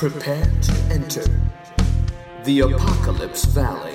[0.00, 1.24] Prepare to enter
[2.44, 3.92] the Apocalypse Valley.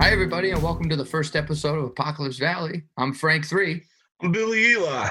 [0.00, 2.82] Hi, everybody, and welcome to the first episode of Apocalypse Valley.
[2.96, 3.84] I'm Frank Three.
[4.20, 5.10] I'm Billy Eli.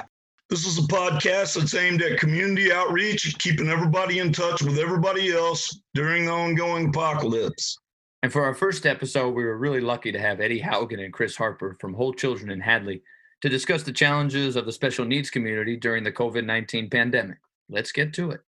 [0.50, 5.30] This is a podcast that's aimed at community outreach, keeping everybody in touch with everybody
[5.30, 7.78] else during the ongoing apocalypse.
[8.24, 11.36] And for our first episode, we were really lucky to have Eddie Haugen and Chris
[11.36, 13.00] Harper from Whole Children in Hadley
[13.42, 17.38] to discuss the challenges of the special needs community during the COVID 19 pandemic.
[17.68, 18.40] Let's get to it.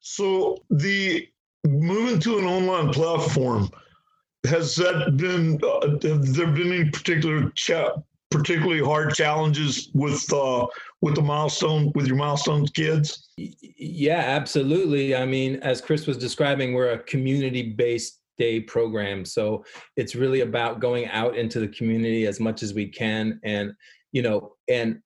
[0.00, 1.28] So, the
[1.66, 3.68] moving to an online platform
[4.46, 7.96] has that been uh, have there been any particular cha-
[8.30, 10.66] particularly hard challenges with uh,
[11.02, 13.28] with the milestone with your milestones kids?
[13.36, 15.14] Yeah, absolutely.
[15.14, 19.64] I mean, as Chris was describing, we're a community-based day program, so
[19.96, 23.72] it's really about going out into the community as much as we can, and
[24.12, 25.00] you know, and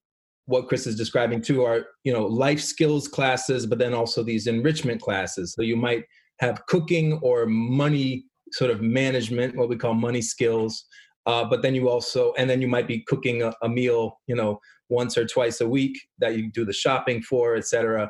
[0.45, 4.47] what Chris is describing too are you know life skills classes, but then also these
[4.47, 5.53] enrichment classes.
[5.53, 6.03] So you might
[6.39, 10.85] have cooking or money sort of management, what we call money skills.
[11.25, 14.35] Uh, but then you also, and then you might be cooking a, a, meal, you
[14.35, 18.09] know, once or twice a week that you do the shopping for, et cetera.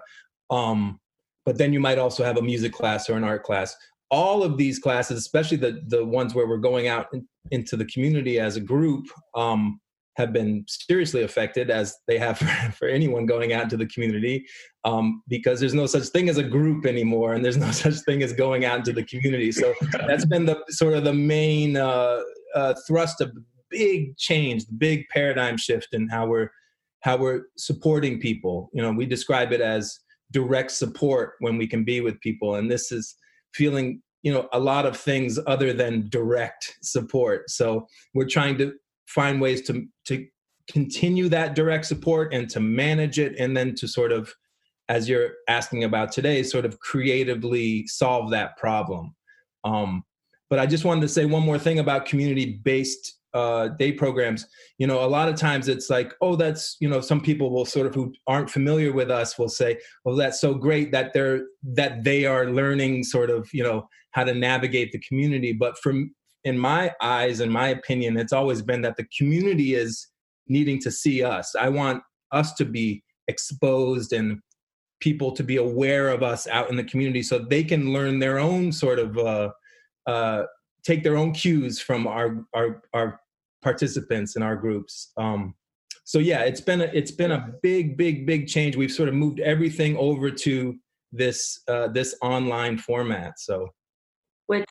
[0.50, 1.00] Um,
[1.46, 3.76] but then you might also have a music class or an art class.
[4.10, 7.86] All of these classes, especially the the ones where we're going out in, into the
[7.86, 9.80] community as a group, um,
[10.18, 14.46] have been seriously affected as they have for, for anyone going out into the community
[14.84, 18.24] um, because there's no such thing as a group anymore and there's no such thing
[18.24, 19.74] as going out into the community so
[20.08, 22.20] that's been the sort of the main uh,
[22.56, 23.32] uh, thrust a
[23.70, 26.50] big change big paradigm shift in how we're
[27.02, 28.70] how we're supporting people.
[28.74, 30.00] You know we describe it as
[30.32, 33.16] direct support when we can be with people and this is
[33.54, 37.50] feeling you know a lot of things other than direct support.
[37.50, 38.74] So we're trying to
[39.08, 40.26] find ways to to
[40.70, 44.34] continue that direct support and to manage it and then to sort of
[44.90, 49.16] as you're asking about today sort of creatively solve that problem.
[49.64, 50.04] Um,
[50.52, 54.46] but i just wanted to say one more thing about community based uh, day programs.
[54.78, 57.66] You know a lot of times it's like oh that's you know some people will
[57.66, 61.44] sort of who aren't familiar with us will say well that's so great that they're
[61.64, 65.54] that they are learning sort of you know how to navigate the community.
[65.54, 66.14] But from
[66.44, 70.08] in my eyes and my opinion it's always been that the community is
[70.48, 71.56] needing to see us.
[71.56, 74.40] I want us to be exposed and
[75.00, 78.40] people to be aware of us out in the community so they can learn their
[78.40, 79.50] own sort of uh,
[80.08, 80.44] uh,
[80.84, 83.20] take their own cues from our our, our
[83.62, 85.12] participants in our groups.
[85.18, 85.56] Um,
[86.04, 88.76] so yeah it's been a, it's been a big big big change.
[88.76, 90.76] We've sort of moved everything over to
[91.12, 93.70] this uh, this online format so.
[94.48, 94.66] Which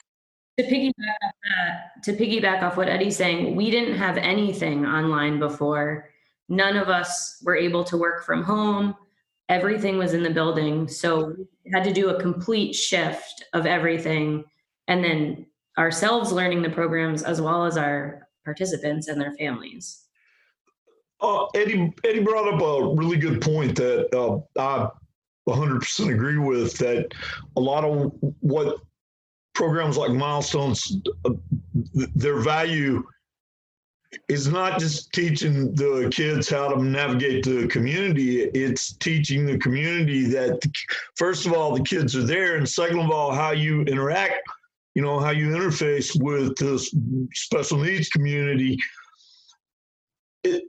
[0.59, 5.39] to piggyback off that, to piggyback off what Eddie's saying, we didn't have anything online
[5.39, 6.11] before.
[6.49, 8.95] None of us were able to work from home.
[9.49, 14.45] Everything was in the building, so we had to do a complete shift of everything,
[14.91, 15.47] and then
[15.78, 20.03] ourselves learning the programs as well as our participants and their families.
[21.21, 24.89] Uh, Eddie Eddie brought up a really good point that uh, I
[25.49, 26.77] 100% agree with.
[26.78, 27.12] That
[27.56, 28.78] a lot of what
[29.55, 31.31] programs like milestones uh,
[31.95, 33.05] their value
[34.28, 40.25] is not just teaching the kids how to navigate the community it's teaching the community
[40.25, 40.61] that
[41.17, 44.43] first of all the kids are there and second of all how you interact
[44.95, 46.95] you know how you interface with this
[47.33, 48.78] special needs community.
[50.43, 50.65] It,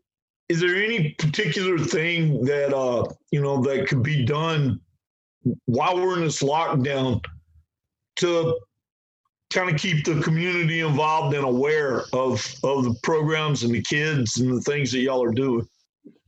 [0.49, 4.79] is there any particular thing that uh you know that could be done
[5.65, 7.23] while we're in this lockdown
[8.17, 8.59] to
[9.51, 14.37] kind of keep the community involved and aware of of the programs and the kids
[14.37, 15.65] and the things that y'all are doing?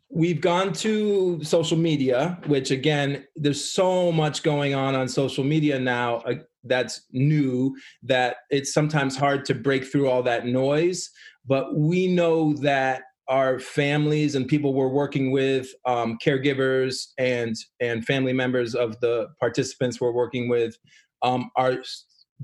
[0.10, 5.78] We've gone to social media which again there's so much going on on social media
[5.80, 11.10] now uh, that's new that it's sometimes hard to break through all that noise
[11.45, 18.06] but we know that our families and people we're working with um, caregivers and and
[18.06, 20.77] family members of the participants we're working with
[21.21, 21.77] um, are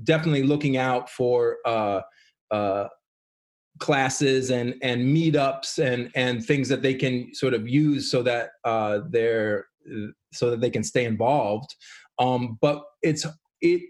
[0.04, 2.00] definitely looking out for uh,
[2.50, 2.88] uh,
[3.78, 8.50] classes and and meetups and and things that they can sort of use so that
[8.64, 9.66] uh, they're
[10.32, 11.74] so that they can stay involved.
[12.18, 13.26] Um, but it's
[13.60, 13.82] it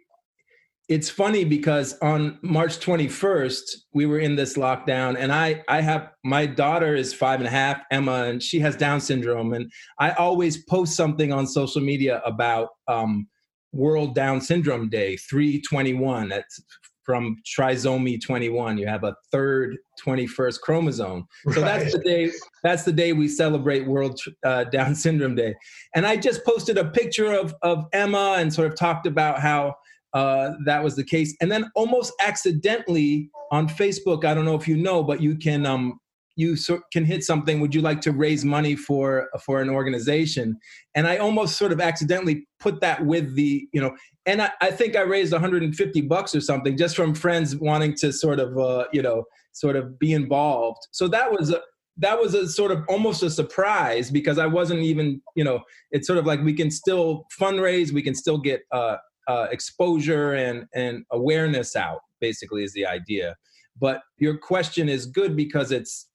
[0.90, 3.62] it's funny because on March 21st
[3.94, 7.50] we were in this lockdown and I I have my daughter is five and a
[7.50, 9.70] half Emma and she has Down syndrome and
[10.00, 13.28] I always post something on social media about um,
[13.72, 16.28] World Down Syndrome Day, 321.
[16.28, 16.60] That's
[17.04, 18.76] from trisomy 21.
[18.76, 21.26] You have a third 21st chromosome.
[21.52, 21.80] So right.
[21.80, 22.30] that's the day.
[22.62, 25.54] That's the day we celebrate World uh, Down Syndrome Day.
[25.94, 29.74] And I just posted a picture of of Emma and sort of talked about how
[30.12, 31.34] uh, that was the case.
[31.40, 35.66] And then almost accidentally on Facebook, I don't know if you know, but you can
[35.66, 35.98] um,
[36.36, 36.56] you
[36.92, 37.60] can hit something.
[37.60, 40.58] Would you like to raise money for for an organization?
[40.94, 43.94] And i almost sort of accidentally put that with the you know
[44.26, 48.12] and i, I think i raised 150 bucks or something just from friends wanting to
[48.12, 50.78] sort of uh, you know sort of be involved.
[50.92, 51.60] So that was a
[51.98, 55.60] that was a sort of almost a surprise because i wasn't even you know
[55.90, 58.96] it's sort of like we can still fundraise we can still get uh,
[59.28, 63.36] uh, exposure and and awareness out basically is the idea
[63.80, 66.08] but your question is good because it's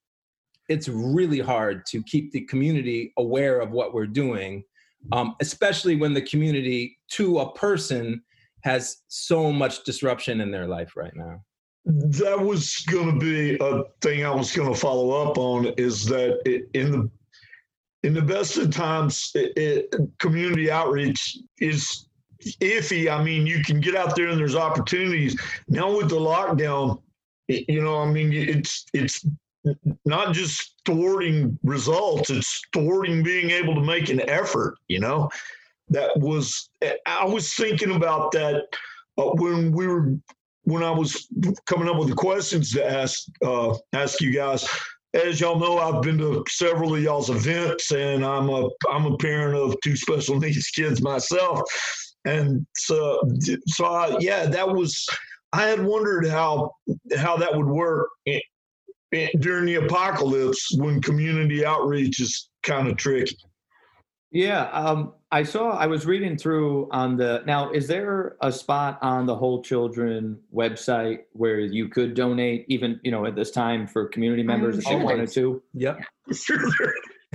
[0.70, 4.64] it's really hard to keep the community aware of what we're doing,
[5.12, 8.24] um, especially when the community to a person
[8.64, 11.40] has so much disruption in their life right now.
[11.86, 15.68] That was going to be a thing I was going to follow up on.
[15.78, 17.12] Is that it, in the
[18.02, 22.08] in the best of times, it, it, community outreach is
[22.62, 23.12] iffy.
[23.12, 25.40] I mean, you can get out there and there's opportunities.
[25.68, 27.02] Now with the lockdown,
[27.48, 29.26] you know, I mean, it's it's
[30.06, 35.30] not just thwarting results, it's thwarting being able to make an effort, you know?
[35.90, 36.70] That was,
[37.06, 38.64] I was thinking about that
[39.18, 40.16] uh, when we were,
[40.64, 41.28] when I was
[41.66, 44.68] coming up with the questions to ask, uh, ask you guys.
[45.14, 49.18] As y'all know, I've been to several of y'all's events, and I'm a I'm a
[49.18, 51.62] parent of two special needs kids myself,
[52.26, 53.20] and so
[53.68, 55.06] so I, yeah, that was
[55.54, 56.72] I had wondered how
[57.18, 58.10] how that would work
[59.40, 63.38] during the apocalypse when community outreach is kind of tricky.
[64.32, 65.70] Yeah, um, I saw.
[65.72, 67.72] I was reading through on the now.
[67.72, 73.12] Is there a spot on the Whole Children website where you could donate, even you
[73.12, 75.64] know, at this time for community members if you wanted to?
[75.74, 76.00] Yep.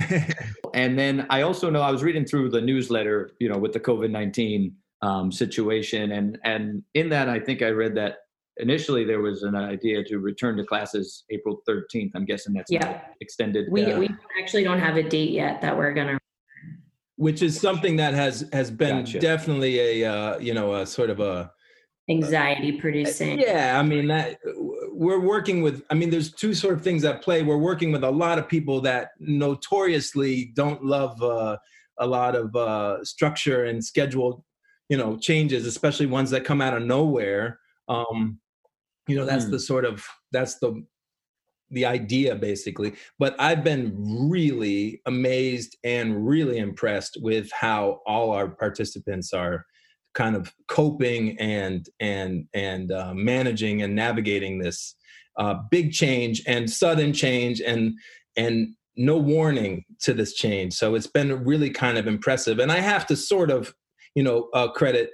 [0.73, 3.79] and then I also know I was reading through the newsletter, you know, with the
[3.79, 8.17] COVID nineteen um, situation, and and in that I think I read that
[8.57, 12.11] initially there was an idea to return to classes April 13th.
[12.15, 13.01] I'm guessing that's yeah.
[13.21, 13.67] extended.
[13.71, 14.09] We, uh, we
[14.39, 16.17] actually don't have a date yet that we're gonna.
[17.15, 19.19] Which is something that has has been gotcha.
[19.19, 21.51] definitely a uh, you know a sort of a
[22.09, 23.39] anxiety producing.
[23.39, 24.39] Yeah, I mean that
[24.91, 25.83] we're working with.
[25.89, 27.43] I mean, there's two sort of things at play.
[27.43, 31.57] We're working with a lot of people that notoriously don't love uh,
[31.97, 34.43] a lot of uh, structure and schedule,
[34.91, 37.57] you know, changes, especially ones that come out of nowhere.
[37.87, 38.41] Um,
[39.07, 39.51] you know that's mm.
[39.51, 40.83] the sort of that's the
[41.71, 43.93] the idea basically but i've been
[44.29, 49.65] really amazed and really impressed with how all our participants are
[50.13, 54.95] kind of coping and and and uh, managing and navigating this
[55.39, 57.93] uh, big change and sudden change and
[58.35, 62.79] and no warning to this change so it's been really kind of impressive and i
[62.79, 63.73] have to sort of
[64.15, 65.11] you know uh, credit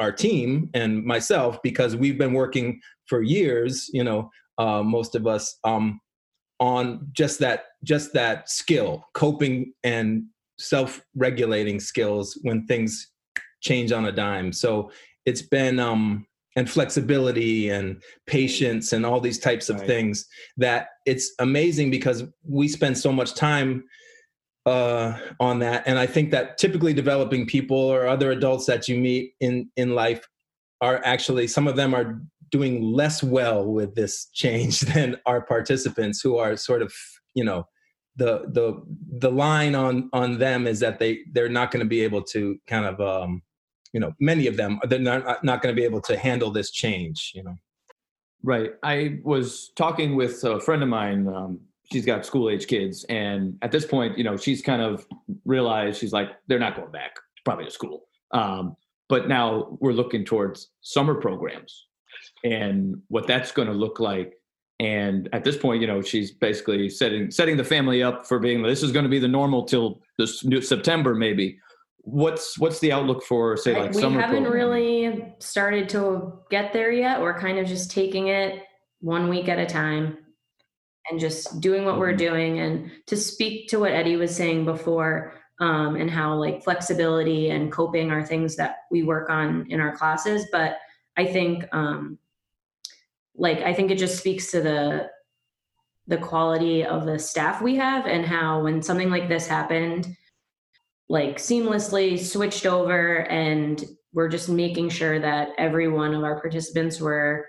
[0.00, 5.26] our team and myself because we've been working for years, you know, uh, most of
[5.26, 6.00] us, um,
[6.58, 10.24] on just that just that skill, coping and
[10.58, 13.12] self-regulating skills when things
[13.62, 14.52] change on a dime.
[14.52, 14.90] So
[15.24, 16.26] it's been um,
[16.56, 19.86] and flexibility and patience and all these types of right.
[19.86, 20.26] things
[20.58, 23.84] that it's amazing because we spend so much time
[24.66, 25.82] uh, on that.
[25.86, 29.94] And i think that typically developing people or other adults that you meet in in
[29.94, 30.28] life
[30.80, 36.20] are actually some of them are doing less well with this change than our participants
[36.20, 36.92] who are sort of
[37.34, 37.66] you know
[38.16, 38.82] the the
[39.18, 42.58] the line on on them is that they they're not going to be able to
[42.66, 43.40] kind of um
[43.92, 46.70] you know many of them they're not not going to be able to handle this
[46.70, 47.56] change you know?
[48.42, 48.72] Right.
[48.82, 51.60] I was talking with a friend of mine um,
[51.92, 55.06] she's got school age kids and at this point you know she's kind of
[55.44, 58.04] realized she's like they're not going back probably to school.
[58.32, 58.76] Um,
[59.08, 61.86] but now we're looking towards summer programs
[62.44, 64.34] and what that's going to look like.
[64.78, 68.62] And at this point you know she's basically setting setting the family up for being
[68.62, 71.58] this is going to be the normal till this new september maybe.
[72.02, 73.94] What's what's the outlook for say like summer?
[73.94, 77.20] we summer haven't really started to get there yet.
[77.20, 78.62] We're kind of just taking it
[79.00, 80.16] one week at a time
[81.10, 85.34] and just doing what we're doing and to speak to what eddie was saying before
[85.60, 89.96] um, and how like flexibility and coping are things that we work on in our
[89.96, 90.46] classes.
[90.52, 90.78] But
[91.16, 92.18] i think um,
[93.34, 95.10] like i think it just speaks to the
[96.06, 100.16] the quality of the staff we have and how when something like this happened
[101.10, 107.00] like seamlessly switched over and we're just making sure that every one of our participants
[107.00, 107.46] were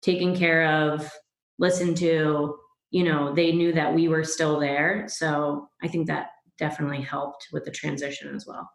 [0.00, 1.10] taken care of,
[1.58, 2.56] listened to,
[2.90, 5.06] you know, they knew that we were still there.
[5.08, 8.68] So I think that definitely helped with the transition as well.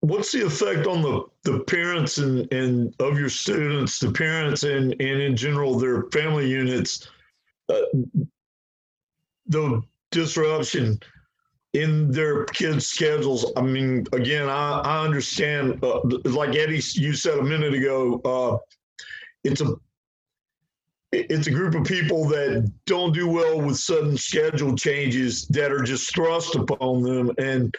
[0.00, 4.92] What's the effect on the, the parents and, and of your students, the parents and,
[4.98, 7.08] and in general their family units,
[7.68, 7.82] uh,
[9.46, 10.98] the disruption
[11.74, 13.52] in their kids' schedules.
[13.56, 18.58] I mean, again, I, I understand, uh, like Eddie, you said a minute ago, uh,
[19.44, 19.74] it's a
[21.12, 25.82] it's a group of people that don't do well with sudden schedule changes that are
[25.82, 27.30] just thrust upon them.
[27.38, 27.74] And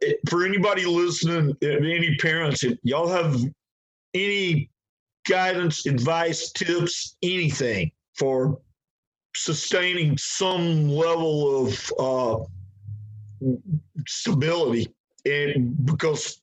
[0.00, 3.40] it, for anybody listening, any parents, y'all have
[4.14, 4.70] any
[5.28, 8.58] guidance, advice, tips, anything for
[9.36, 12.44] sustaining some level of uh,
[14.06, 14.88] stability
[15.26, 16.40] and because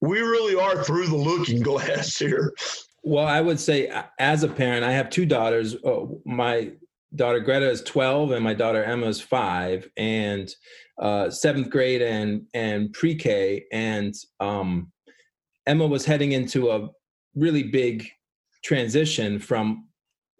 [0.00, 2.54] we really are through the looking glass here
[3.02, 6.70] well i would say as a parent i have two daughters oh, my
[7.14, 10.50] daughter greta is 12 and my daughter emma is 5 and
[11.00, 14.90] uh, seventh grade and and pre-k and um,
[15.66, 16.88] emma was heading into a
[17.34, 18.08] really big
[18.64, 19.86] transition from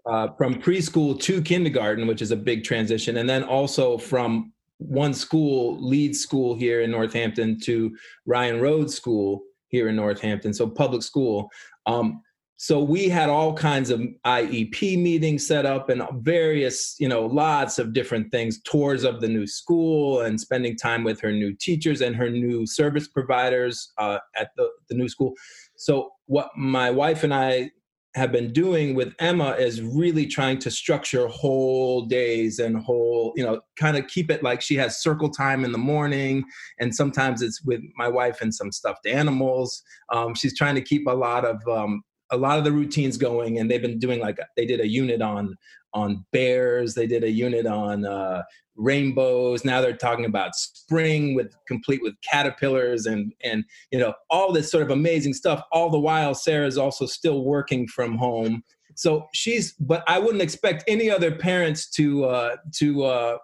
[0.04, 5.12] uh, from preschool to kindergarten which is a big transition and then also from one
[5.12, 7.96] school, lead school here in Northampton, to
[8.26, 11.50] Ryan Road School here in Northampton, so public school.
[11.86, 12.22] Um,
[12.60, 17.78] so we had all kinds of IEP meetings set up and various, you know, lots
[17.78, 22.00] of different things, tours of the new school and spending time with her new teachers
[22.00, 25.34] and her new service providers uh, at the, the new school.
[25.76, 27.70] So what my wife and I
[28.16, 33.44] have been doing with Emma is really trying to structure whole days and whole, you
[33.44, 36.42] know, kind of keep it like she has circle time in the morning.
[36.80, 39.80] And sometimes it's with my wife and some stuffed animals.
[40.12, 43.58] Um, she's trying to keep a lot of, um, a lot of the routines going
[43.58, 45.56] and they've been doing like they did a unit on
[45.94, 48.42] on bears they did a unit on uh,
[48.78, 49.64] rainbows.
[49.64, 54.70] Now they're talking about spring with complete with caterpillars and and you know all this
[54.70, 55.62] sort of amazing stuff.
[55.72, 58.62] All the while sarah's also still working from home.
[58.94, 63.38] So she's but i wouldn't expect any other parents to uh to uh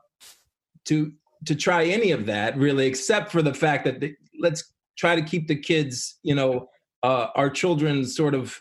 [0.86, 1.12] to
[1.44, 4.02] to try any of that really except for the fact that
[4.40, 6.68] let's try to keep the kids you know
[7.04, 8.60] uh our children sort of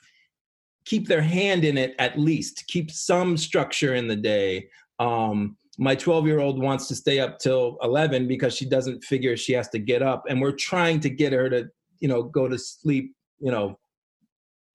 [0.86, 4.68] keep their hand in it at least keep some structure in the day.
[5.00, 9.36] Um my 12 year old wants to stay up till 11 because she doesn't figure
[9.36, 11.68] she has to get up and we're trying to get her to
[12.00, 13.78] you know go to sleep you know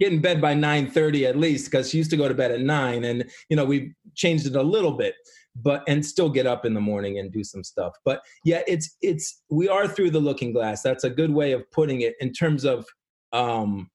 [0.01, 2.61] get in bed by 9:30 at least because she used to go to bed at
[2.61, 5.15] 9 and you know we've changed it a little bit
[5.63, 7.95] but and still get up in the morning and do some stuff.
[8.05, 10.83] But yeah it's it's we are through the looking glass.
[10.83, 12.87] That's a good way of putting it in terms of
[13.33, 13.91] um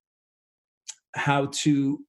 [1.16, 2.00] how to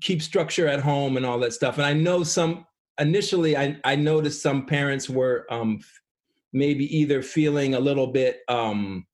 [0.00, 1.76] keep structure at home and all that stuff.
[1.76, 2.66] And i know some
[2.98, 5.80] initially I, I noticed some parents were um,
[6.52, 9.06] maybe either feeling a little bit um,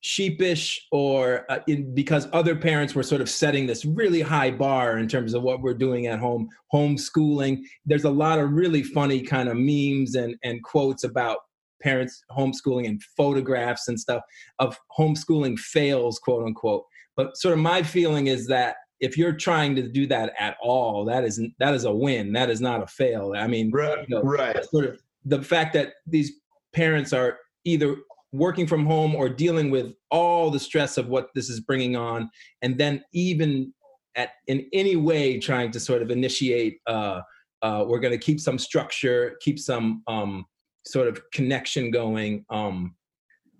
[0.00, 4.98] sheepish or uh, in, because other parents were sort of setting this really high bar
[4.98, 7.60] in terms of what we're doing at home homeschooling.
[7.84, 11.38] There's a lot of really funny kind of memes and, and quotes about
[11.82, 14.22] parents homeschooling and photographs and stuff
[14.58, 16.84] of homeschooling fails quote unquote
[17.20, 21.04] but sort of my feeling is that if you're trying to do that at all,
[21.04, 22.32] that is that is a win.
[22.32, 23.34] That is not a fail.
[23.36, 24.64] I mean, right, you know, right.
[24.64, 26.32] Sort of the fact that these
[26.72, 27.96] parents are either
[28.32, 32.30] working from home or dealing with all the stress of what this is bringing on,
[32.62, 33.70] and then even
[34.16, 36.78] at in any way trying to sort of initiate.
[36.86, 37.20] Uh,
[37.62, 40.46] uh, we're going to keep some structure, keep some um,
[40.86, 42.94] sort of connection going, um,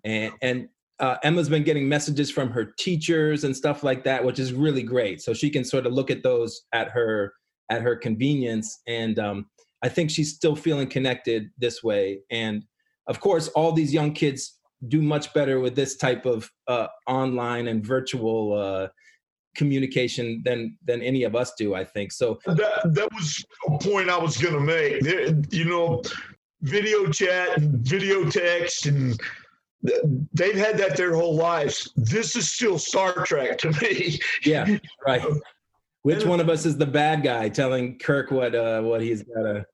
[0.04, 0.68] and and
[1.00, 4.82] uh, Emma's been getting messages from her teachers and stuff like that, which is really
[4.82, 5.20] great.
[5.22, 7.32] So she can sort of look at those at her
[7.70, 9.46] at her convenience, and um,
[9.82, 12.20] I think she's still feeling connected this way.
[12.30, 12.64] And
[13.06, 17.68] of course, all these young kids do much better with this type of uh, online
[17.68, 18.88] and virtual uh,
[19.56, 21.74] communication than than any of us do.
[21.74, 22.38] I think so.
[22.46, 25.02] That that was a point I was going to make.
[25.52, 26.02] You know,
[26.62, 29.18] video chat and video text and
[29.82, 31.92] they've had that their whole lives.
[31.96, 34.18] This is still Star Trek to me.
[34.44, 35.22] Yeah, right.
[36.02, 39.42] Which one of us is the bad guy telling Kirk what uh, what he's got
[39.42, 39.66] to?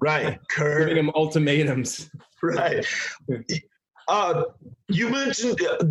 [0.00, 0.88] Right, Kirk.
[0.88, 2.10] Giving him ultimatums.
[2.42, 2.84] Right.
[4.08, 4.42] Uh,
[4.88, 5.84] you mentioned uh,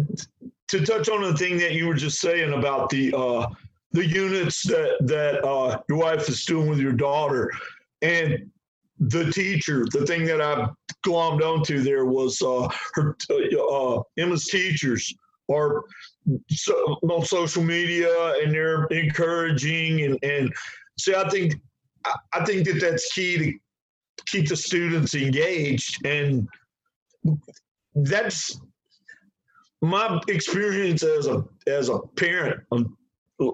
[0.67, 3.48] to touch on the thing that you were just saying about the uh,
[3.93, 7.50] the units that that uh, your wife is doing with your daughter,
[8.01, 8.51] and
[9.00, 9.86] the teacher.
[9.91, 10.67] The thing that I
[11.05, 15.13] glommed onto there was uh, her uh, Emma's teachers
[15.51, 15.84] are
[16.50, 20.53] so, on social media and they're encouraging and and
[20.98, 21.55] see I think
[22.34, 23.53] I think that that's key to
[24.27, 26.48] keep the students engaged and
[27.96, 28.60] that's
[29.81, 32.96] my experience as a as a parent um,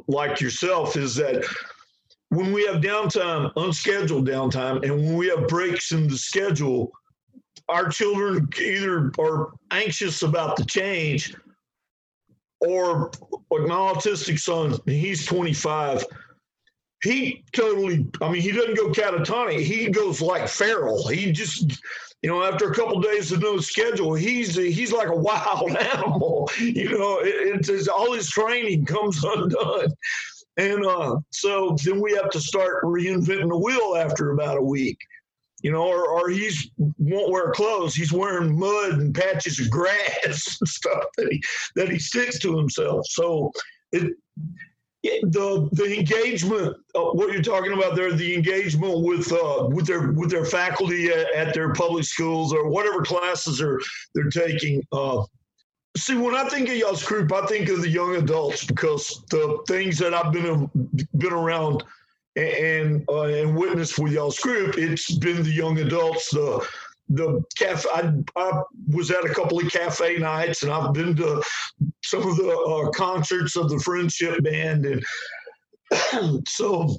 [0.08, 1.46] like yourself is that
[2.30, 6.92] when we have downtime unscheduled downtime and when we have breaks in the schedule
[7.70, 11.36] our children either are anxious about the change
[12.60, 13.12] or
[13.52, 16.04] like my autistic son he's 25
[17.04, 19.62] he totally i mean he doesn't go catatonic.
[19.62, 21.08] He goes like feral.
[21.08, 21.80] He just
[22.24, 25.76] you know after a couple of days of no schedule he's he's like a wild
[25.78, 26.50] animal.
[26.60, 29.94] You know it, it's all his training comes undone.
[30.58, 34.98] And uh, so then we have to start reinventing the wheel after about a week
[35.62, 37.96] you know, or, or he's won't wear clothes.
[37.96, 40.20] He's wearing mud and patches of grass
[40.60, 41.42] and stuff that he
[41.76, 43.06] that he sticks to himself.
[43.08, 43.52] So
[43.92, 44.14] it,
[45.04, 49.88] it the the engagement, uh, what you're talking about there, the engagement with uh, with
[49.88, 53.80] their with their faculty at, at, their public schools or whatever classes are
[54.14, 54.86] they're taking.
[54.92, 55.24] Uh,
[55.96, 59.64] see, when I think of y'all's group, I think of the young adults because the
[59.68, 60.70] things that I've been
[61.18, 61.84] been around
[62.38, 66.66] and uh, and witnessed with y'all's group, it's been the young adults, the
[67.10, 67.90] the cafe.
[67.94, 71.42] I, I, was at a couple of cafe nights, and I've been to
[72.04, 76.96] some of the uh, concerts of the Friendship Band, and so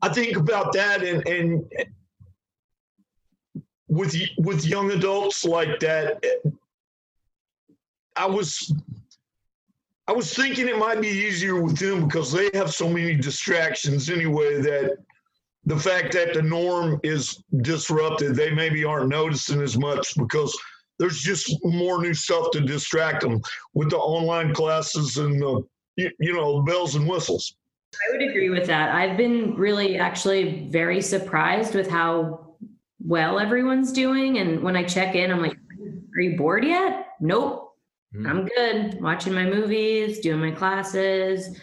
[0.00, 1.64] I think about that, and and
[3.88, 6.22] with with young adults like that,
[8.14, 8.72] I was
[10.06, 14.10] I was thinking it might be easier with them because they have so many distractions
[14.10, 14.98] anyway that
[15.64, 20.54] the fact that the norm is disrupted, they maybe aren't noticing as much because
[20.98, 23.40] there's just more new stuff to distract them
[23.72, 27.56] with the online classes and the you, know bells and whistles.
[27.94, 28.94] I would agree with that.
[28.94, 32.56] I've been really actually very surprised with how
[33.00, 34.38] well everyone's doing.
[34.38, 35.56] And when I check in, I'm like,
[36.14, 37.06] are you bored yet?
[37.20, 37.73] Nope
[38.14, 38.26] Mm-hmm.
[38.26, 41.58] I'm good watching my movies, doing my classes.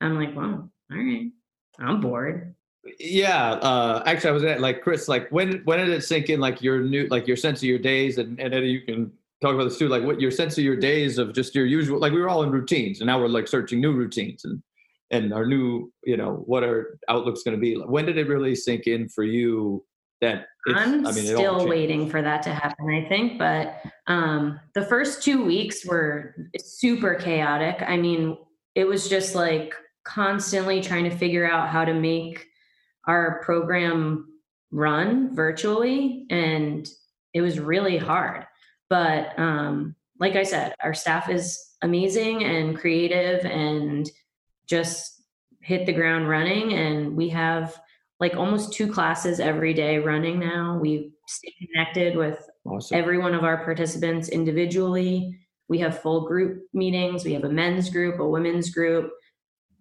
[0.00, 1.30] I'm like, well, all right,
[1.78, 2.54] I'm bored.
[2.98, 5.08] Yeah, uh, actually, I was at like Chris.
[5.08, 6.40] Like, when when did it sink in?
[6.40, 9.54] Like your new, like your sense of your days, and and Eddie, you can talk
[9.54, 9.88] about this too.
[9.88, 11.98] Like, what your sense of your days of just your usual.
[11.98, 14.62] Like, we were all in routines, and now we're like searching new routines and
[15.10, 17.76] and our new, you know, what our outlook's going to be.
[17.76, 19.84] Like, When did it really sink in for you
[20.24, 23.38] that I'm I mean, still waiting for that to happen, I think.
[23.38, 27.82] But um, the first two weeks were super chaotic.
[27.86, 28.38] I mean,
[28.74, 32.46] it was just like constantly trying to figure out how to make
[33.06, 34.28] our program
[34.70, 36.26] run virtually.
[36.30, 36.88] And
[37.34, 38.46] it was really hard.
[38.88, 44.10] But um, like I said, our staff is amazing and creative and
[44.66, 45.22] just
[45.60, 46.72] hit the ground running.
[46.72, 47.78] And we have
[48.20, 50.78] like almost two classes every day running now.
[50.80, 52.96] We stay connected with awesome.
[52.96, 55.38] every one of our participants individually.
[55.68, 57.24] We have full group meetings.
[57.24, 59.10] We have a men's group, a women's group.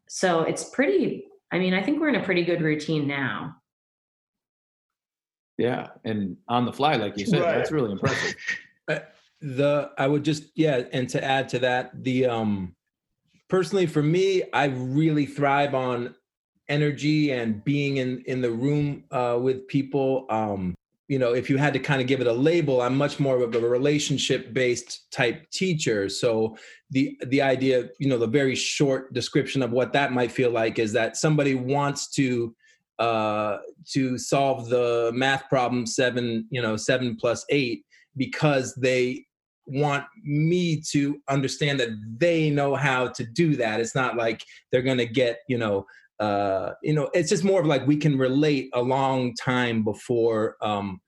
[0.07, 3.55] So it's pretty, I mean, I think we're in a pretty good routine now.
[5.57, 5.89] Yeah.
[6.03, 7.55] And on the fly, like you said, right.
[7.55, 8.35] that's really impressive.
[8.89, 8.99] Uh,
[9.39, 10.81] the, I would just, yeah.
[10.91, 12.75] And to add to that, the, um,
[13.47, 16.15] personally for me, I really thrive on
[16.73, 20.25] energy and being in in the room uh, with people.
[20.29, 20.75] Um,
[21.09, 23.43] you know, if you had to kind of give it a label, I'm much more
[23.43, 26.09] of a relationship based type teacher.
[26.09, 26.57] So
[26.89, 30.79] the the idea, you know, the very short description of what that might feel like
[30.79, 32.55] is that somebody wants to
[32.99, 33.57] uh,
[33.93, 39.25] to solve the math problem seven, you know, seven plus eight because they
[39.65, 43.79] want me to understand that they know how to do that.
[43.79, 45.85] It's not like they're going to get, you know,
[46.23, 50.55] uh, you know, it's just more of like we can relate a long time before
[50.61, 51.01] um,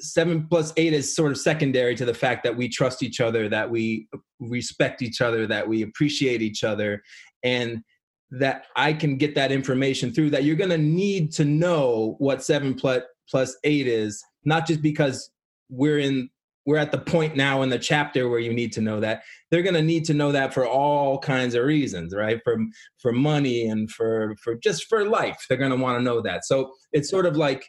[0.00, 3.50] seven plus eight is sort of secondary to the fact that we trust each other,
[3.50, 4.08] that we
[4.40, 7.02] respect each other, that we appreciate each other,
[7.42, 7.82] and
[8.30, 10.30] that I can get that information through.
[10.30, 14.80] That you're going to need to know what seven plus plus eight is, not just
[14.80, 15.30] because
[15.68, 16.30] we're in
[16.66, 19.22] we're at the point now in the chapter where you need to know that.
[19.50, 22.40] They're going to need to know that for all kinds of reasons right?
[22.44, 22.58] For
[22.98, 26.44] for money and for for just for life they're going to want to know that.
[26.44, 27.66] So it's sort of like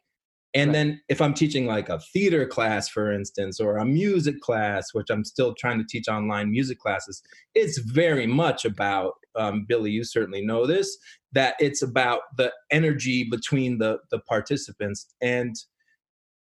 [0.53, 0.73] and right.
[0.73, 5.08] then if i'm teaching like a theater class for instance or a music class which
[5.10, 7.21] i'm still trying to teach online music classes
[7.56, 10.97] it's very much about um, billy you certainly know this
[11.32, 15.56] that it's about the energy between the the participants and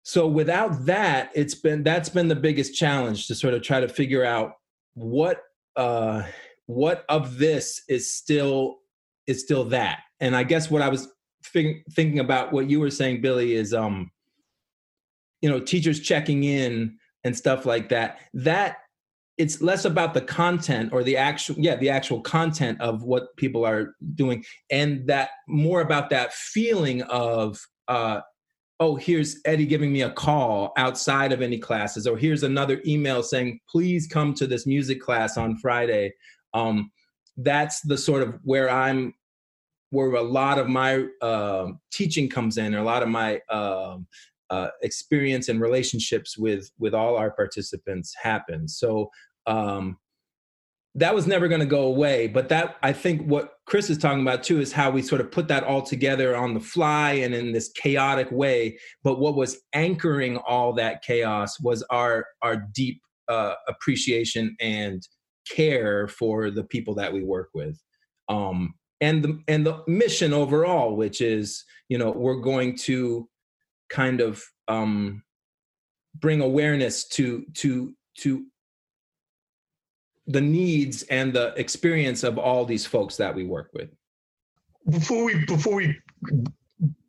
[0.09, 3.89] so without that it's been that's been the biggest challenge to sort of try to
[3.89, 4.53] figure out
[4.95, 5.43] what
[5.75, 6.23] uh
[6.67, 8.77] what of this is still
[9.27, 9.99] is still that.
[10.21, 11.09] And i guess what i was
[11.45, 14.13] think, thinking about what you were saying billy is um
[15.43, 18.21] you know teachers checking in and stuff like that.
[18.33, 18.77] That
[19.39, 23.67] it's less about the content or the actual yeah the actual content of what people
[23.67, 28.21] are doing and that more about that feeling of uh
[28.81, 33.23] oh here's eddie giving me a call outside of any classes or here's another email
[33.23, 36.13] saying please come to this music class on friday.
[36.55, 36.91] Um
[37.39, 39.13] that's the sort of where i'm
[39.91, 43.97] where a lot of my uh, teaching comes in or a lot of my uh,
[44.51, 48.69] uh, experience and relationships with with all our participants happen.
[48.69, 49.11] So
[49.47, 49.97] um,
[50.97, 54.23] that was never going to go away but that i think what chris is talking
[54.23, 57.35] about too is how we sort of put that all together on the fly and
[57.35, 58.79] in this chaotic way.
[59.03, 65.03] But what was anchoring all that chaos was our our deep uh, appreciation and
[65.49, 67.81] care for the people that we work with
[68.29, 73.29] um, and the and the mission overall which is you know we're going to
[73.91, 75.23] kind of um,
[76.17, 78.45] bring awareness to to to
[80.27, 83.89] the needs and the experience of all these folks that we work with.
[84.89, 85.97] Before we before we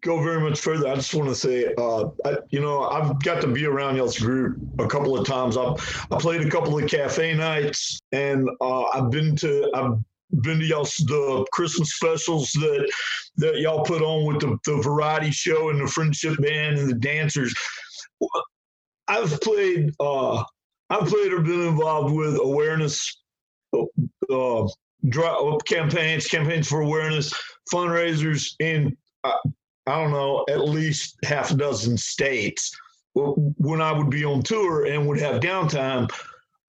[0.02, 3.42] go very much further, I just want to say, uh, I, you know, I've got
[3.42, 5.58] to be around y'all's group a couple of times.
[5.58, 9.98] I've I played a couple of cafe nights, and uh, I've been to I've
[10.42, 12.92] been to y'all's the Christmas specials that
[13.38, 16.96] that y'all put on with the, the variety show and the friendship band and the
[16.96, 17.54] dancers.
[19.08, 20.44] I've played uh,
[20.90, 23.22] I've played or been involved with awareness
[23.74, 23.84] uh,
[24.32, 27.34] uh, campaigns, campaigns for awareness,
[27.72, 29.34] fundraisers in, uh,
[29.86, 32.72] I don't know, at least half a dozen states.
[33.16, 36.10] When I would be on tour and would have downtime,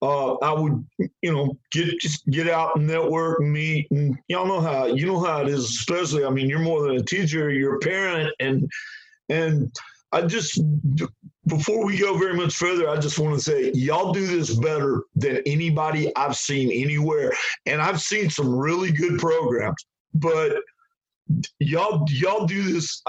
[0.01, 4.47] uh, I would, you know, get just get out and network and meet, and y'all
[4.47, 5.65] know how you know how it is.
[5.65, 8.71] Especially, I mean, you're more than a teacher; you're a parent, and
[9.29, 9.75] and
[10.13, 10.63] I just
[11.49, 15.03] before we go very much further, I just want to say y'all do this better
[15.15, 17.33] than anybody I've seen anywhere.
[17.67, 19.85] And I've seen some really good programs,
[20.15, 20.57] but
[21.59, 23.03] y'all y'all do this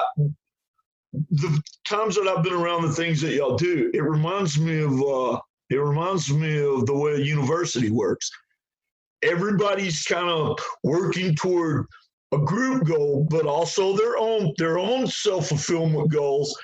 [1.13, 5.01] the times that I've been around the things that y'all do, it reminds me of
[5.01, 8.29] uh it reminds me of the way a university works.
[9.21, 11.85] Everybody's kind of working toward
[12.31, 16.57] a group goal, but also their own their own self-fulfillment goals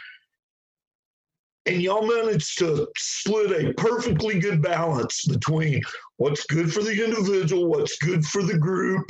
[1.66, 5.82] and y'all managed to split a perfectly good balance between
[6.18, 9.10] what's good for the individual, what's good for the group,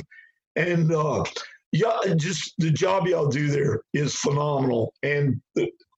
[0.56, 1.24] and uh,
[1.72, 5.40] yeah, just the job y'all do there is phenomenal, and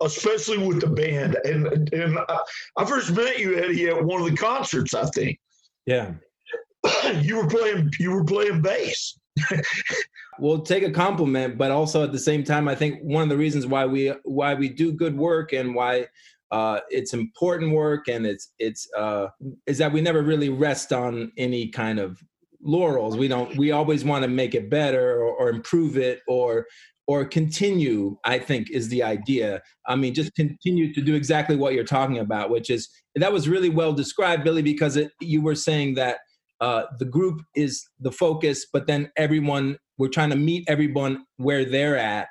[0.02, 1.36] especially with the band.
[1.44, 2.18] And and
[2.76, 5.38] I first met you, Eddie, at one of the concerts, I think.
[5.86, 6.14] Yeah,
[7.20, 7.90] you were playing.
[7.98, 9.18] You were playing bass.
[10.38, 13.36] we'll take a compliment, but also at the same time, I think one of the
[13.36, 16.06] reasons why we why we do good work and why
[16.50, 19.26] uh, it's important work and it's it's uh,
[19.66, 22.22] is that we never really rest on any kind of
[22.62, 23.16] laurels.
[23.16, 26.66] We don't we always want to make it better or, or, improve it or
[27.06, 29.62] or continue i think is the idea.
[29.86, 33.48] I mean just continue to do exactly what you're talking about which is that was
[33.48, 36.18] really well described billy because it, you were saying that
[36.60, 41.64] uh, the group is the focus but then everyone we're trying to meet everyone where
[41.64, 42.28] they're at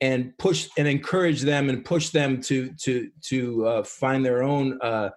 [0.00, 4.78] and push and encourage them and push them to to to uh, find their own
[4.82, 5.10] uh,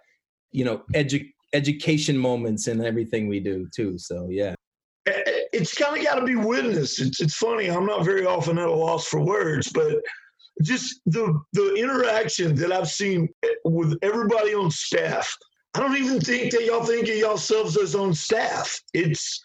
[0.51, 3.97] you know edu- education moments in everything we do too.
[3.97, 4.55] So yeah.
[5.05, 6.99] It's kind of got to be witnessed.
[6.99, 7.69] It's, it's funny.
[7.69, 9.97] I'm not very often at a loss for words, but
[10.61, 13.29] just the the interaction that I've seen
[13.65, 15.31] with everybody on staff.
[15.75, 18.79] I don't even think that y'all think of yourselves as on staff.
[18.93, 19.43] It's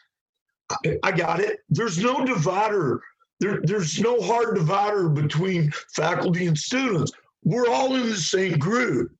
[1.02, 1.60] I got it.
[1.70, 3.00] There's no divider
[3.40, 7.12] there, there's no hard divider between faculty and students.
[7.44, 9.12] We're all in the same group.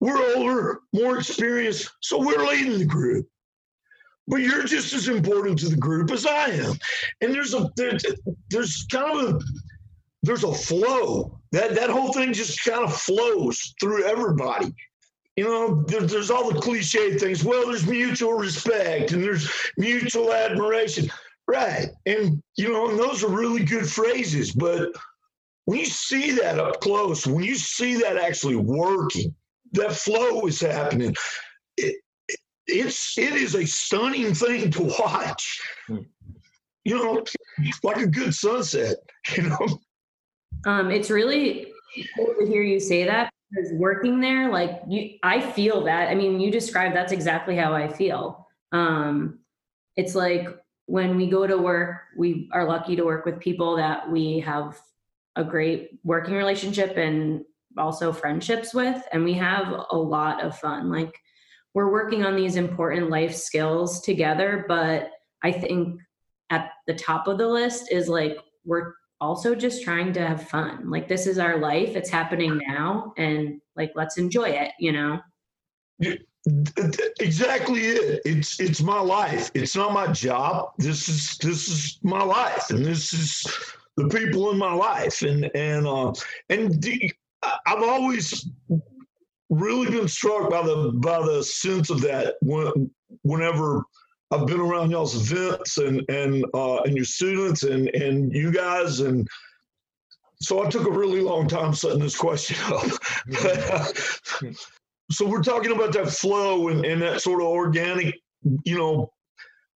[0.00, 3.26] We're older, more experienced, so we're leading the group.
[4.28, 6.74] But you're just as important to the group as I am.
[7.20, 7.96] And there's a there,
[8.50, 9.40] there's kind of a
[10.22, 11.40] there's a flow.
[11.52, 14.74] That that whole thing just kind of flows through everybody
[15.36, 17.44] you know, there, there's all the cliche things.
[17.44, 21.10] Well, there's mutual respect and there's mutual admiration.
[21.48, 21.88] Right.
[22.06, 24.52] And, you know, and those are really good phrases.
[24.52, 24.90] But
[25.66, 29.34] when you see that up close, when you see that actually working,
[29.72, 31.14] that flow is happening,
[31.76, 31.96] it,
[32.28, 35.60] it it's it is a stunning thing to watch.
[35.86, 35.98] Hmm.
[36.84, 37.24] You know,
[37.82, 38.96] like a good sunset,
[39.36, 39.80] you know.
[40.66, 41.72] Um, it's really
[42.16, 46.14] cool to hear you say that is working there like you i feel that i
[46.14, 49.38] mean you described that's exactly how i feel um
[49.96, 50.48] it's like
[50.86, 54.80] when we go to work we are lucky to work with people that we have
[55.36, 57.44] a great working relationship and
[57.76, 61.14] also friendships with and we have a lot of fun like
[61.74, 65.10] we're working on these important life skills together but
[65.42, 66.00] i think
[66.50, 70.90] at the top of the list is like we're also just trying to have fun.
[70.90, 71.96] Like this is our life.
[71.96, 75.20] It's happening now and like let's enjoy it, you know.
[77.18, 78.22] Exactly it.
[78.24, 79.50] It's it's my life.
[79.54, 80.72] It's not my job.
[80.78, 83.44] This is this is my life and this is
[83.96, 86.12] the people in my life and and uh
[86.48, 88.48] and the, I've always
[89.50, 92.90] really been struck by the by the sense of that when
[93.22, 93.82] whenever
[94.30, 99.00] I've been around y'all's events and and uh, and your students and and you guys
[99.00, 99.26] and
[100.40, 102.86] so I took a really long time setting this question up.
[105.10, 108.14] so we're talking about that flow and, and that sort of organic,
[108.64, 109.10] you know.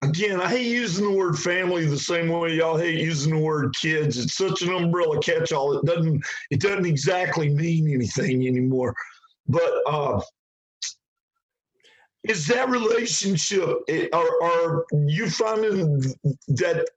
[0.03, 3.75] Again, I hate using the word family the same way y'all hate using the word
[3.75, 4.17] kids.
[4.17, 5.77] It's such an umbrella catch-all.
[5.77, 8.95] It doesn't it doesn't exactly mean anything anymore.
[9.49, 10.21] But uh,
[12.23, 13.69] is that relationship
[14.13, 16.01] are, are you finding
[16.49, 16.89] that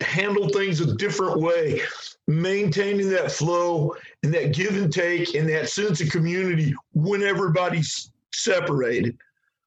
[0.00, 1.80] handle things a different way
[2.26, 8.10] maintaining that flow and that give and take and that sense of community when everybody's
[8.32, 9.16] separated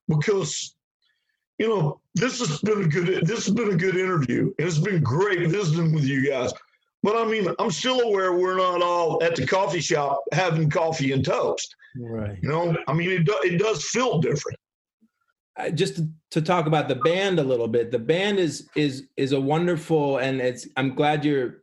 [0.08, 0.76] because
[1.58, 4.78] you know this has been a good this has been a good interview and it's
[4.78, 6.54] been great visiting with you guys
[7.04, 11.12] but i mean i'm still aware we're not all at the coffee shop having coffee
[11.12, 12.38] and toast Right.
[12.42, 14.58] You know, I mean, it, do, it does feel different.
[15.70, 19.32] Just to, to, talk about the band a little bit, the band is is is
[19.32, 20.68] a wonderful, and it's.
[20.78, 21.62] I'm glad you're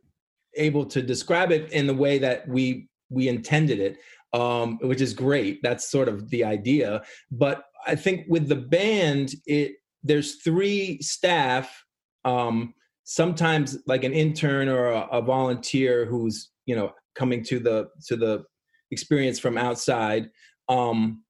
[0.55, 3.97] able to describe it in the way that we we intended it,
[4.33, 5.61] um, which is great.
[5.63, 7.01] That's sort of the idea.
[7.31, 11.85] But I think with the band, it there's three staff.
[12.25, 17.87] Um, sometimes like an intern or a, a volunteer who's you know coming to the
[18.07, 18.43] to the
[18.91, 20.29] experience from outside.
[20.67, 21.23] Um,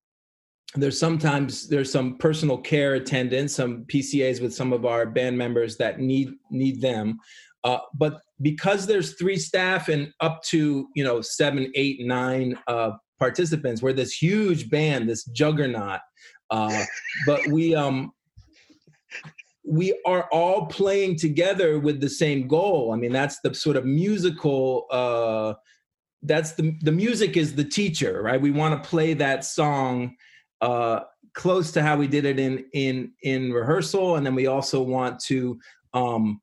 [0.75, 5.77] there's sometimes there's some personal care attendants, some PCAs with some of our band members
[5.77, 7.17] that need need them.
[7.63, 12.91] Uh, but because there's three staff and up to you know seven, eight, nine uh,
[13.17, 16.01] participants, we're this huge band, this juggernaut.
[16.51, 16.84] Uh,
[17.25, 18.12] but we um,
[19.65, 22.91] we are all playing together with the same goal.
[22.93, 25.55] I mean, that's the sort of musical uh,
[26.21, 28.39] that's the the music is the teacher, right?
[28.39, 30.15] We want to play that song
[30.62, 31.02] uh,
[31.34, 35.19] close to how we did it in in in rehearsal, and then we also want
[35.22, 35.60] to,
[35.93, 36.41] um,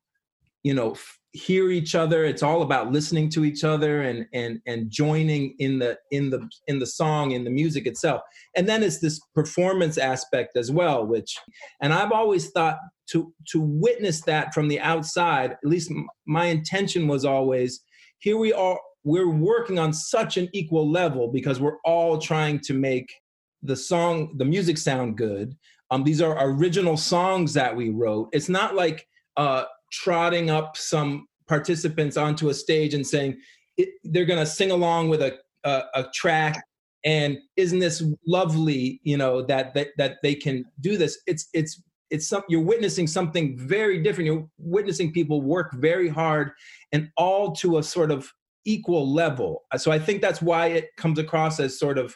[0.63, 2.25] you know, f- hear each other.
[2.25, 6.47] It's all about listening to each other and and and joining in the in the
[6.67, 8.21] in the song in the music itself.
[8.55, 11.37] And then it's this performance aspect as well, which,
[11.81, 12.77] and I've always thought
[13.11, 15.51] to to witness that from the outside.
[15.51, 17.81] At least m- my intention was always
[18.19, 22.73] here we are we're working on such an equal level because we're all trying to
[22.73, 23.09] make
[23.67, 25.55] the song the music sound good.
[25.91, 28.29] Um, these are original songs that we wrote.
[28.33, 33.39] It's not like uh, trotting up some participants onto a stage and saying
[33.77, 36.61] it, they're going to sing along with a, a, a track
[37.05, 41.19] and isn't this lovely you know that, that that they can do this?
[41.25, 44.25] It's it's it's some you're witnessing something very different.
[44.25, 46.51] You're witnessing people work very hard
[46.91, 48.31] and all to a sort of
[48.65, 49.63] equal level.
[49.77, 52.15] So I think that's why it comes across as sort of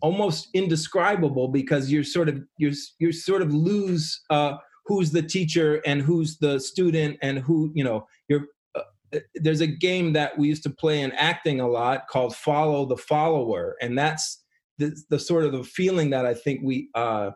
[0.00, 5.80] almost indescribable because you're sort of you're you sort of lose uh, who's the teacher
[5.86, 8.46] and who's the student and who you know you're.
[8.74, 12.86] Uh, there's a game that we used to play in acting a lot called Follow
[12.86, 14.44] the Follower, and that's
[14.78, 17.30] the, the sort of the feeling that I think we uh,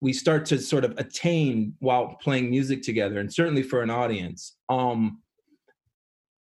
[0.00, 4.56] we start to sort of attain while playing music together, and certainly for an audience.
[4.68, 5.22] Um,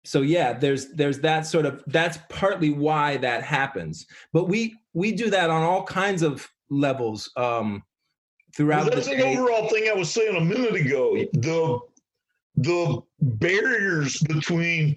[0.03, 4.05] so yeah there's there's that sort of that's partly why that happens.
[4.31, 7.83] But we we do that on all kinds of levels um
[8.55, 11.15] throughout well, that's the an overall thing i was saying a minute ago.
[11.33, 11.79] The
[12.57, 14.95] the barriers between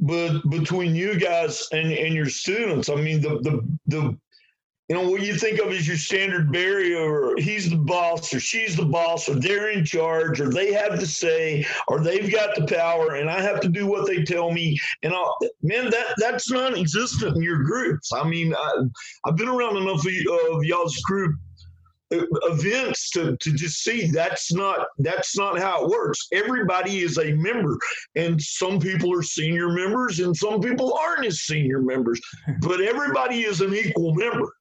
[0.00, 4.18] but between you guys and and your students i mean the the the
[4.88, 8.40] you know, what you think of as your standard barrier, or he's the boss, or
[8.40, 12.54] she's the boss, or they're in charge, or they have the say, or they've got
[12.54, 14.78] the power, and I have to do what they tell me.
[15.02, 18.12] And I'll, man, that that's non-existent in your groups.
[18.12, 18.82] I mean, I,
[19.24, 21.34] have been around enough of, of y'all's group
[22.12, 27.16] uh, events to, to just see that's not that's not how it works everybody is
[27.16, 27.78] a member
[28.14, 32.20] and some people are senior members and some people aren't as senior members
[32.60, 34.53] but everybody is an equal member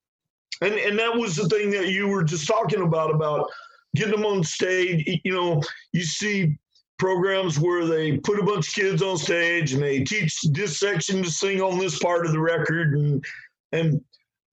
[0.63, 3.49] and and that was the thing that you were just talking about about
[3.95, 6.57] getting them on stage you know you see
[6.99, 11.21] programs where they put a bunch of kids on stage and they teach this section
[11.21, 13.23] to sing on this part of the record and
[13.71, 14.01] and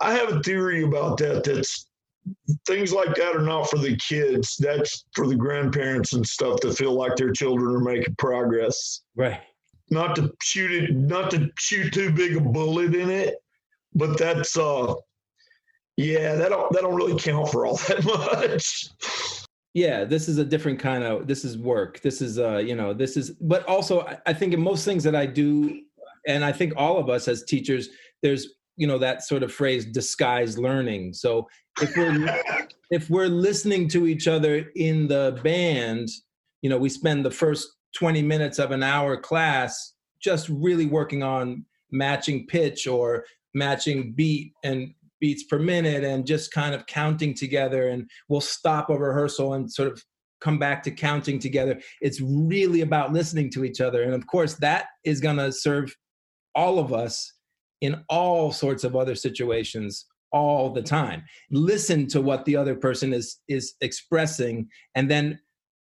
[0.01, 1.87] I have a theory about that that's
[2.67, 4.57] things like that are not for the kids.
[4.57, 9.03] That's for the grandparents and stuff to feel like their children are making progress.
[9.17, 9.41] Right.
[9.91, 13.37] Not to shoot it, not to shoot too big a bullet in it,
[13.95, 14.95] but that's uh,
[15.97, 18.89] yeah, that don't that don't really count for all that much.
[19.73, 22.01] Yeah, this is a different kind of this is work.
[22.01, 25.15] This is uh, you know, this is but also I think in most things that
[25.15, 25.81] I do,
[26.27, 27.89] and I think all of us as teachers,
[28.23, 28.49] there's
[28.81, 31.47] you know that sort of phrase disguised learning so
[31.83, 32.43] if we're
[32.91, 36.09] if we're listening to each other in the band
[36.63, 41.23] you know we spend the first 20 minutes of an hour class just really working
[41.23, 43.25] on matching pitch or
[43.55, 48.91] matching beat and beats per minute and just kind of counting together and we'll stop
[48.91, 50.03] a rehearsal and sort of
[50.41, 51.79] come back to counting together.
[52.01, 54.03] It's really about listening to each other.
[54.03, 55.95] And of course that is going to serve
[56.55, 57.33] all of us
[57.81, 61.23] in all sorts of other situations all the time.
[61.51, 65.39] Listen to what the other person is is expressing and then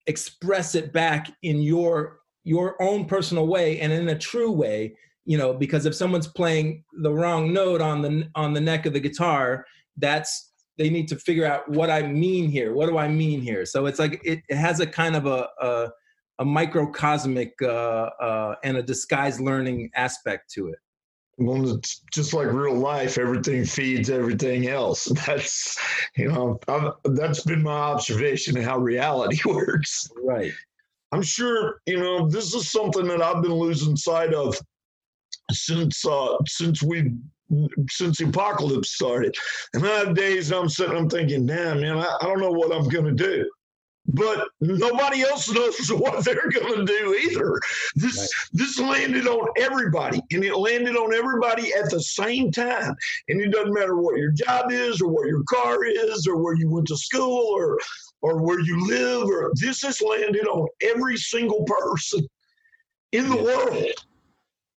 [0.07, 5.39] express it back in your your own personal way and in a true way you
[5.39, 9.01] know because if someone's playing the wrong note on the on the neck of the
[9.01, 9.65] guitar
[9.97, 13.65] that's they need to figure out what i mean here what do i mean here
[13.65, 15.89] so it's like it, it has a kind of a a,
[16.39, 20.79] a microcosmic uh, uh, and a disguised learning aspect to it
[21.39, 25.05] well, it's just like real life, everything feeds everything else.
[25.27, 25.79] That's,
[26.17, 30.11] you know, I've, that's been my observation of how reality works.
[30.23, 30.53] Right.
[31.11, 34.59] I'm sure, you know, this is something that I've been losing sight of
[35.53, 37.13] since uh, since we
[37.91, 39.35] since the apocalypse started.
[39.75, 42.75] And I have days I'm sitting, I'm thinking, damn, man, I, I don't know what
[42.75, 43.47] I'm going to do
[44.07, 47.61] but nobody else knows what they're going to do either.
[47.95, 48.29] This right.
[48.53, 52.95] this landed on everybody, and it landed on everybody at the same time.
[53.29, 56.55] And it doesn't matter what your job is, or what your car is, or where
[56.55, 57.79] you went to school, or
[58.23, 59.29] or where you live.
[59.29, 62.27] Or this has landed on every single person
[63.13, 63.43] in the yeah.
[63.43, 63.93] world.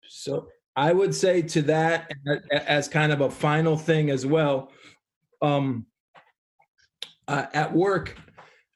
[0.07, 2.11] So I would say to that,
[2.51, 4.71] as kind of a final thing as well.
[5.41, 5.85] Um,
[7.27, 8.17] uh, at work,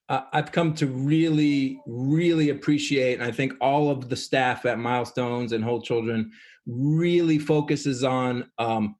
[0.07, 4.79] uh, I've come to really, really appreciate, and I think all of the staff at
[4.79, 6.31] Milestones and Whole Children
[6.65, 8.95] really focuses on um,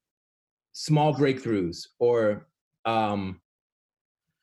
[0.74, 2.48] small breakthroughs or
[2.86, 3.42] um,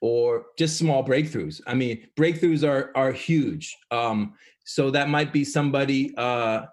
[0.01, 1.61] or just small breakthroughs.
[1.67, 3.77] I mean, breakthroughs are are huge.
[3.91, 6.67] Um, so that might be somebody uh,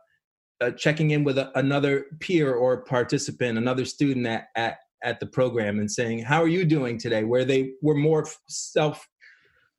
[0.64, 5.26] uh, checking in with a, another peer or participant, another student at, at at the
[5.26, 9.08] program, and saying, "How are you doing today?" Where they were more self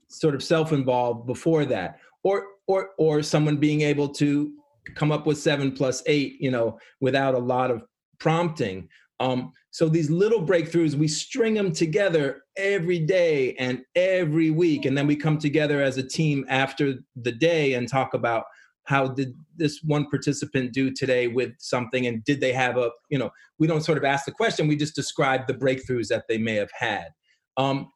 [0.09, 1.99] sort of self-involved before that.
[2.23, 4.53] Or or or someone being able to
[4.95, 7.83] come up with seven plus eight you know without a lot of
[8.19, 8.89] prompting.
[9.21, 14.85] Um, so these little breakthroughs we string them together every day and every week.
[14.85, 18.45] And then we come together as a team after the day and talk about
[18.85, 22.07] how did this one participant do today with something?
[22.07, 24.77] And did they have a you know we don't sort of ask the question we
[24.77, 27.09] just describe the breakthroughs that they may have had.
[27.57, 27.89] Um,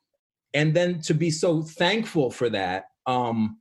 [0.55, 3.59] and then to be so thankful for that um,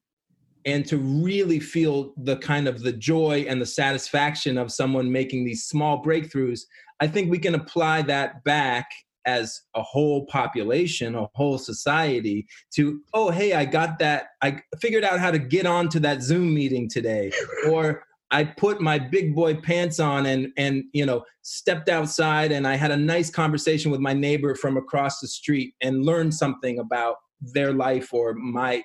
[0.65, 5.45] and to really feel the kind of the joy and the satisfaction of someone making
[5.45, 6.61] these small breakthroughs
[6.99, 8.87] i think we can apply that back
[9.27, 15.03] as a whole population a whole society to oh hey i got that i figured
[15.03, 17.31] out how to get onto that zoom meeting today
[17.69, 22.67] or I put my big boy pants on and and you know stepped outside and
[22.67, 26.79] I had a nice conversation with my neighbor from across the street and learned something
[26.79, 28.83] about their life or my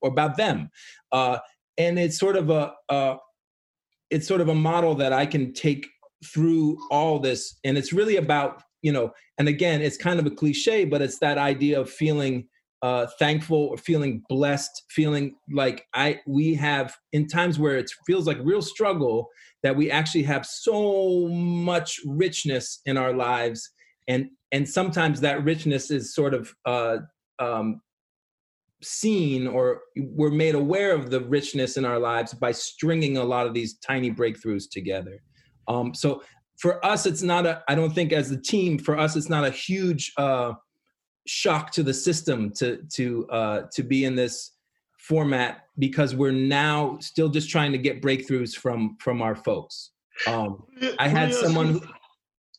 [0.00, 0.70] or about them.
[1.10, 1.38] Uh,
[1.76, 3.16] and it's sort of a, a
[4.10, 5.88] it's sort of a model that I can take
[6.24, 10.30] through all this and it's really about you know and again it's kind of a
[10.30, 12.46] cliche but it's that idea of feeling
[12.84, 18.26] uh, thankful, or feeling blessed, feeling like I we have in times where it feels
[18.26, 19.30] like real struggle
[19.62, 23.70] that we actually have so much richness in our lives,
[24.06, 26.98] and and sometimes that richness is sort of uh,
[27.38, 27.80] um,
[28.82, 33.46] seen or we're made aware of the richness in our lives by stringing a lot
[33.46, 35.22] of these tiny breakthroughs together.
[35.68, 36.22] Um, so
[36.58, 37.62] for us, it's not a.
[37.68, 40.12] I don't think as a team, for us, it's not a huge.
[40.16, 40.54] Uh,
[41.26, 44.52] shock to the system to to uh, to be in this
[44.98, 49.90] format because we're now still just trying to get breakthroughs from from our folks.
[50.26, 50.62] Um,
[50.98, 51.74] I had someone.
[51.74, 51.80] who,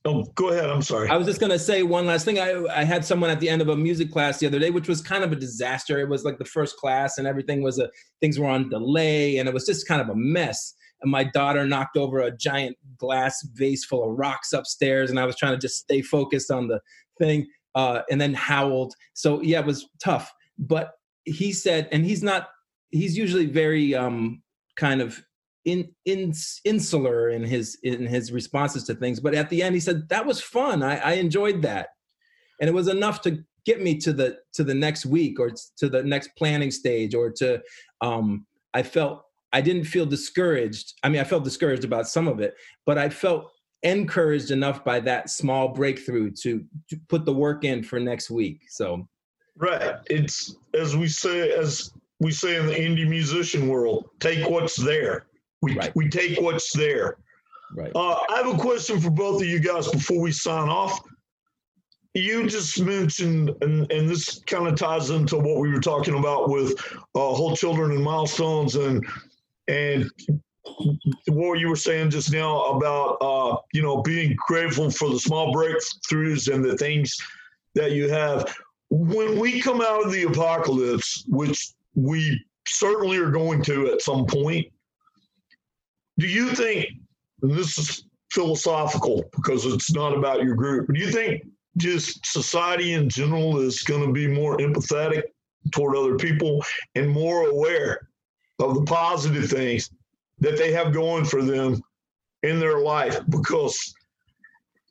[0.07, 0.69] Oh, go ahead.
[0.69, 1.09] I'm sorry.
[1.09, 2.37] I was just gonna say one last thing.
[2.37, 4.87] I I had someone at the end of a music class the other day, which
[4.87, 5.99] was kind of a disaster.
[5.99, 7.89] It was like the first class, and everything was a
[8.21, 10.75] things were on delay, and it was just kind of a mess.
[11.01, 15.25] And my daughter knocked over a giant glass vase full of rocks upstairs, and I
[15.25, 16.79] was trying to just stay focused on the
[17.19, 18.93] thing, uh, and then howled.
[19.13, 20.31] So yeah, it was tough.
[20.57, 20.91] But
[21.25, 22.49] he said, and he's not.
[22.91, 24.41] He's usually very um,
[24.77, 25.21] kind of
[25.65, 26.33] in, in
[26.63, 30.25] insular in his in his responses to things but at the end he said that
[30.25, 31.89] was fun I, I enjoyed that
[32.61, 35.89] and it was enough to get me to the to the next week or to
[35.89, 37.61] the next planning stage or to
[38.01, 39.23] um i felt
[39.53, 43.09] i didn't feel discouraged i mean i felt discouraged about some of it but i
[43.09, 43.51] felt
[43.83, 48.61] encouraged enough by that small breakthrough to, to put the work in for next week
[48.69, 49.07] so
[49.57, 54.75] right it's as we say as we say in the indie musician world take what's
[54.75, 55.27] there
[55.61, 55.91] we, Right.
[55.95, 57.17] we take what's there.
[57.75, 60.99] right Uh, I have a question for both of you guys before we sign off.
[62.13, 66.49] You just mentioned, and, and this kind of ties into what we were talking about
[66.49, 66.79] with
[67.15, 69.03] uh, whole children and milestones, and
[69.67, 70.09] and
[71.27, 75.53] what you were saying just now about uh, you know being grateful for the small
[75.53, 77.15] breakthroughs and the things
[77.75, 78.55] that you have.
[78.89, 84.25] When we come out of the apocalypse, which we certainly are going to at some
[84.25, 84.67] point,
[86.17, 86.87] do you think
[87.41, 91.41] this is philosophical because it's not about your group do you think
[91.77, 95.23] just society in general is going to be more empathetic
[95.71, 96.63] toward other people
[96.95, 98.09] and more aware
[98.59, 99.89] of the positive things
[100.39, 101.81] that they have going for them
[102.43, 103.93] in their life because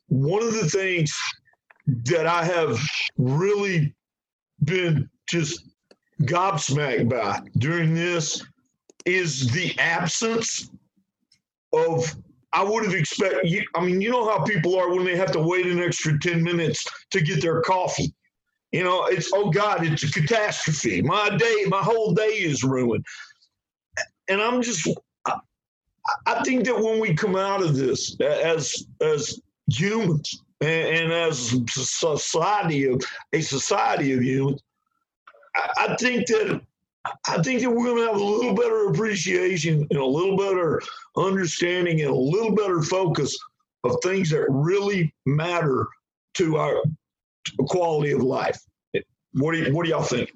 [0.07, 1.13] one of the things
[1.87, 2.79] that I have
[3.17, 3.93] really
[4.63, 5.63] been just
[6.23, 8.43] gobsmacked by during this
[9.05, 10.69] is the absence
[11.73, 12.15] of
[12.53, 15.31] I would have expected you I mean you know how people are when they have
[15.33, 18.13] to wait an extra 10 minutes to get their coffee.
[18.71, 21.01] You know, it's oh God, it's a catastrophe.
[21.01, 23.05] My day, my whole day is ruined.
[24.29, 24.87] And I'm just
[26.25, 31.53] I, think that when we come out of this as as humans and, and as
[31.53, 33.01] a society of
[33.33, 34.61] a society of humans,
[35.55, 36.61] I, I think that
[37.27, 40.81] I think that we're going to have a little better appreciation and a little better
[41.15, 43.37] understanding and a little better focus
[43.83, 45.87] of things that really matter
[46.35, 46.81] to our
[47.67, 48.59] quality of life.
[49.33, 50.31] What do you, what do y'all think?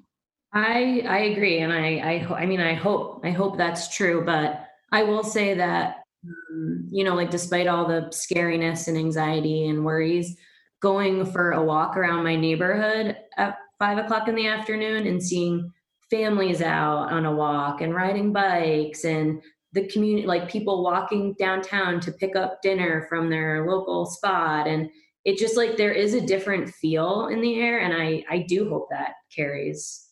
[0.52, 4.66] I I agree, and I I I mean I hope I hope that's true, but
[4.92, 9.84] I will say that um, you know like despite all the scariness and anxiety and
[9.84, 10.36] worries,
[10.82, 15.72] going for a walk around my neighborhood at five o'clock in the afternoon and seeing
[16.10, 19.40] families out on a walk and riding bikes and
[19.72, 24.90] the community like people walking downtown to pick up dinner from their local spot and
[25.24, 28.68] it just like there is a different feel in the air and i i do
[28.68, 30.09] hope that carries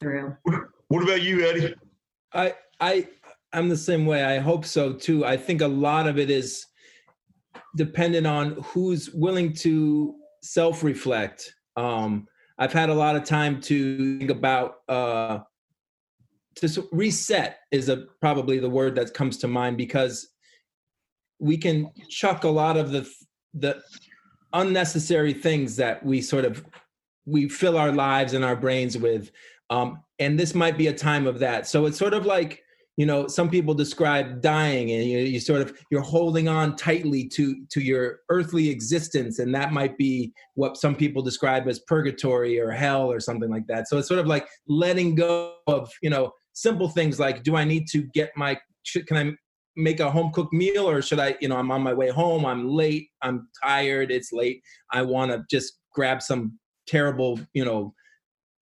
[0.00, 0.36] through
[0.88, 1.74] What about you, Eddie?
[2.32, 3.08] I I
[3.52, 4.24] I'm the same way.
[4.24, 5.24] I hope so too.
[5.24, 6.66] I think a lot of it is
[7.76, 11.54] dependent on who's willing to self-reflect.
[11.76, 12.26] Um,
[12.58, 15.40] I've had a lot of time to think about uh,
[16.56, 20.28] to reset is a probably the word that comes to mind because
[21.38, 23.08] we can chuck a lot of the
[23.54, 23.82] the
[24.52, 26.64] unnecessary things that we sort of
[27.26, 29.30] we fill our lives and our brains with
[29.70, 31.66] um, and this might be a time of that.
[31.66, 32.62] So it's sort of like
[32.96, 37.28] you know some people describe dying and you, you sort of you're holding on tightly
[37.28, 39.38] to to your earthly existence.
[39.38, 43.66] And that might be what some people describe as purgatory or hell or something like
[43.66, 43.88] that.
[43.88, 47.64] So it's sort of like letting go of you know simple things like do i
[47.64, 49.32] need to get my should, can i
[49.76, 52.46] make a home cooked meal or should i you know i'm on my way home.
[52.46, 53.08] I'm late.
[53.22, 54.12] I'm tired.
[54.12, 54.62] It's late.
[54.92, 57.92] I want to just grab some terrible you know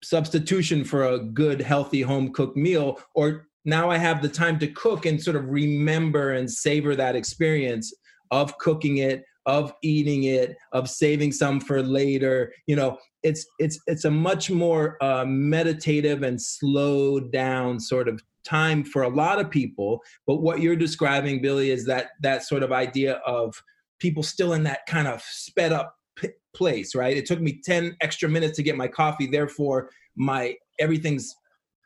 [0.03, 4.67] substitution for a good healthy home cooked meal or now i have the time to
[4.67, 7.93] cook and sort of remember and savor that experience
[8.31, 12.53] of cooking it of eating it of saving some for later.
[12.67, 18.21] You know it's it's it's a much more uh, meditative and slowed down sort of
[18.43, 20.01] time for a lot of people.
[20.27, 23.61] But what you're describing billy is that that sort of idea of
[23.99, 27.95] people still in that kind of sped up p- place right it took me 10
[28.01, 31.35] extra minutes to get my coffee therefore my everything's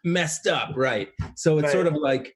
[0.04, 1.74] messed up right so it's Right.
[1.74, 2.36] sort of like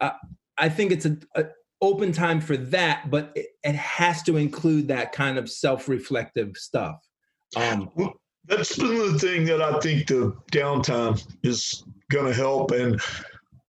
[0.00, 0.10] uh,
[0.58, 1.44] i think it's a, a
[1.82, 6.96] open time for that but it, it has to include that kind of self-reflective stuff
[7.56, 7.90] um
[8.46, 12.70] That's been the thing that I think the downtime is going to help.
[12.72, 13.00] And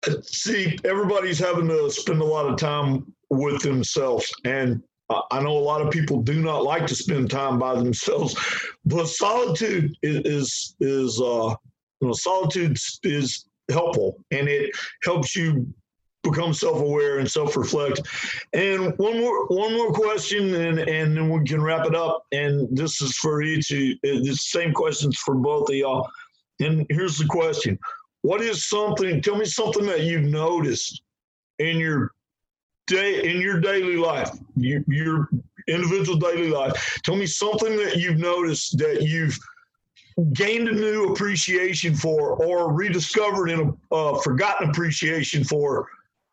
[0.08, 4.32] uh, see, everybody's having to spend a lot of time with themselves.
[4.46, 8.36] And I know a lot of people do not like to spend time by themselves,
[8.86, 11.56] but solitude is is, is uh,
[12.02, 14.72] you know, solitude is helpful, and it
[15.04, 15.68] helps you
[16.24, 18.02] become self-aware and self-reflect.
[18.54, 22.26] And one more one more question, and and then we can wrap it up.
[22.32, 23.72] And this is for each.
[23.72, 26.08] Uh, the same questions for both of y'all.
[26.60, 27.80] And here's the question:
[28.22, 29.22] What is something?
[29.22, 31.02] Tell me something that you've noticed
[31.58, 32.12] in your
[32.90, 35.30] day in your daily life, you, your
[35.68, 37.00] individual daily life.
[37.04, 39.38] Tell me something that you've noticed that you've
[40.34, 45.88] gained a new appreciation for or rediscovered in a uh, forgotten appreciation for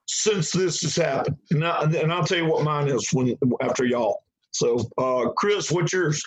[0.07, 1.37] since this has happened.
[1.51, 4.25] And, I, and I'll tell you what mine is when after y'all.
[4.51, 6.23] So, uh, Chris, what's yours?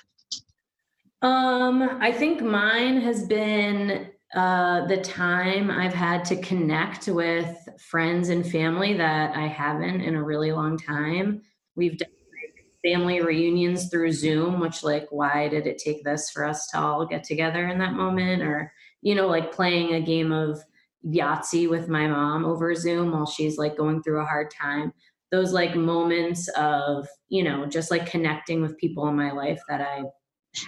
[1.22, 8.30] Um, I think mine has been uh, the time I've had to connect with friends
[8.30, 11.42] and family that I haven't in a really long time.
[11.76, 16.46] We've done like family reunions through Zoom, which, like, why did it take this for
[16.46, 18.44] us to all get together in that moment?
[18.44, 18.72] Or,
[19.02, 20.60] you know, like playing a game of
[21.06, 24.94] Yahtzee with my mom over Zoom while she's like going through a hard time.
[25.32, 29.82] Those like moments of, you know, just like connecting with people in my life that
[29.82, 30.04] I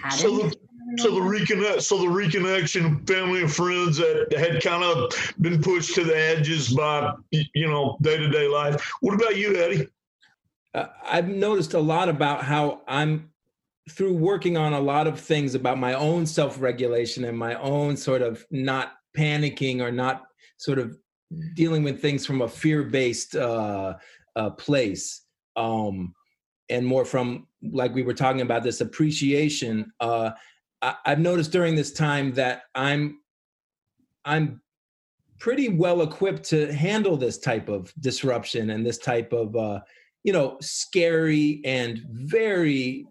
[0.02, 0.18] hadn't.
[0.18, 0.50] So
[0.98, 5.94] so the reconnect, so the reconnection, family and friends that had kind of been pushed
[5.94, 8.90] to the edges by you know day to day life.
[9.00, 9.88] What about you, Eddie?
[10.74, 13.30] Uh, I've noticed a lot about how I'm
[13.90, 17.96] through working on a lot of things about my own self regulation and my own
[17.96, 20.24] sort of not panicking or not
[20.56, 20.96] sort of
[21.54, 23.94] dealing with things from a fear based uh,
[24.36, 25.22] uh, place.
[25.56, 26.14] Um,
[26.70, 30.30] and more from like we were talking about this appreciation uh,
[30.82, 33.20] I, i've noticed during this time that i'm
[34.24, 34.60] i'm
[35.38, 39.80] pretty well equipped to handle this type of disruption and this type of uh,
[40.22, 43.06] you know scary and very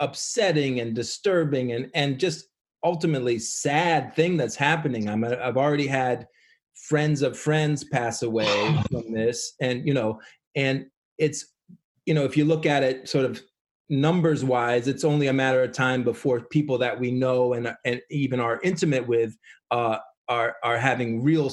[0.00, 2.46] upsetting and disturbing and and just
[2.84, 5.08] ultimately sad thing that's happening.
[5.08, 6.26] I'm i've already had
[6.74, 10.20] friends of friends pass away from this and you know
[10.54, 10.86] and
[11.18, 11.44] it's
[12.08, 13.42] you know, if you look at it sort of
[13.88, 18.00] numbers wise, it's only a matter of time before people that we know and and
[18.10, 19.36] even are intimate with
[19.70, 21.50] uh, are are having real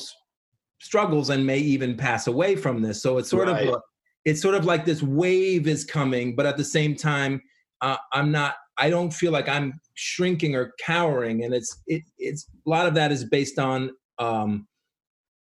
[0.81, 3.01] struggles and may even pass away from this.
[3.01, 3.67] So it's sort right.
[3.67, 3.81] of a,
[4.25, 7.41] it's sort of like this wave is coming, but at the same time,
[7.81, 8.55] uh, I'm not.
[8.77, 12.93] I don't feel like I'm shrinking or cowering, and it's it, it's a lot of
[12.95, 14.67] that is based on um,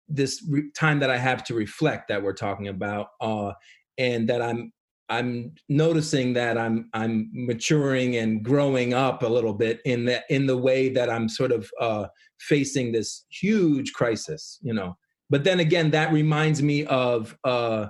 [0.08, 3.52] this re- time that I have to reflect that we're talking about, uh,
[3.98, 4.72] and that I'm
[5.10, 10.46] I'm noticing that I'm I'm maturing and growing up a little bit in the in
[10.46, 12.08] the way that I'm sort of uh,
[12.40, 14.98] facing this huge crisis, you know.
[15.30, 17.88] But then again, that reminds me of uh,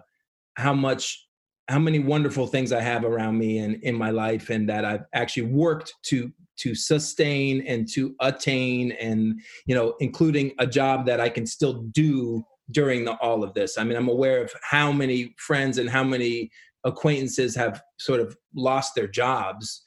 [0.55, 1.25] how much
[1.67, 5.03] how many wonderful things I have around me and in my life, and that I've
[5.13, 11.19] actually worked to to sustain and to attain, and you know, including a job that
[11.19, 13.77] I can still do during the, all of this.
[13.77, 16.51] I mean, I'm aware of how many friends and how many
[16.83, 19.83] acquaintances have sort of lost their jobs.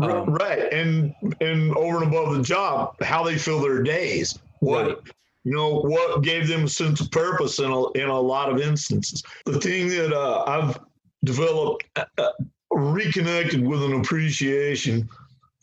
[0.00, 4.38] Um, right, and and over and above the job, how they fill their days.
[4.60, 4.96] What right.
[5.44, 8.60] you know, what gave them a sense of purpose in a, in a lot of
[8.60, 9.22] instances.
[9.46, 10.78] The thing that uh, I've
[11.24, 12.30] developed, uh, uh
[12.70, 15.08] reconnected with an appreciation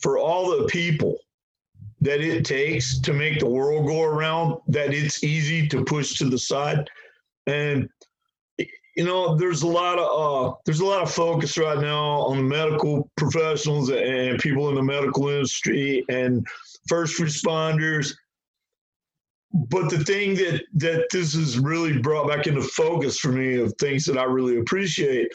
[0.00, 1.18] for all the people
[2.00, 4.60] that it takes to make the world go around.
[4.68, 6.88] That it's easy to push to the side,
[7.46, 7.88] and
[8.98, 12.36] you know, there's a lot of uh, there's a lot of focus right now on
[12.36, 16.44] the medical professionals and people in the medical industry and
[16.88, 18.12] first responders.
[19.52, 23.72] But the thing that that this has really brought back into focus for me of
[23.74, 25.28] things that I really appreciate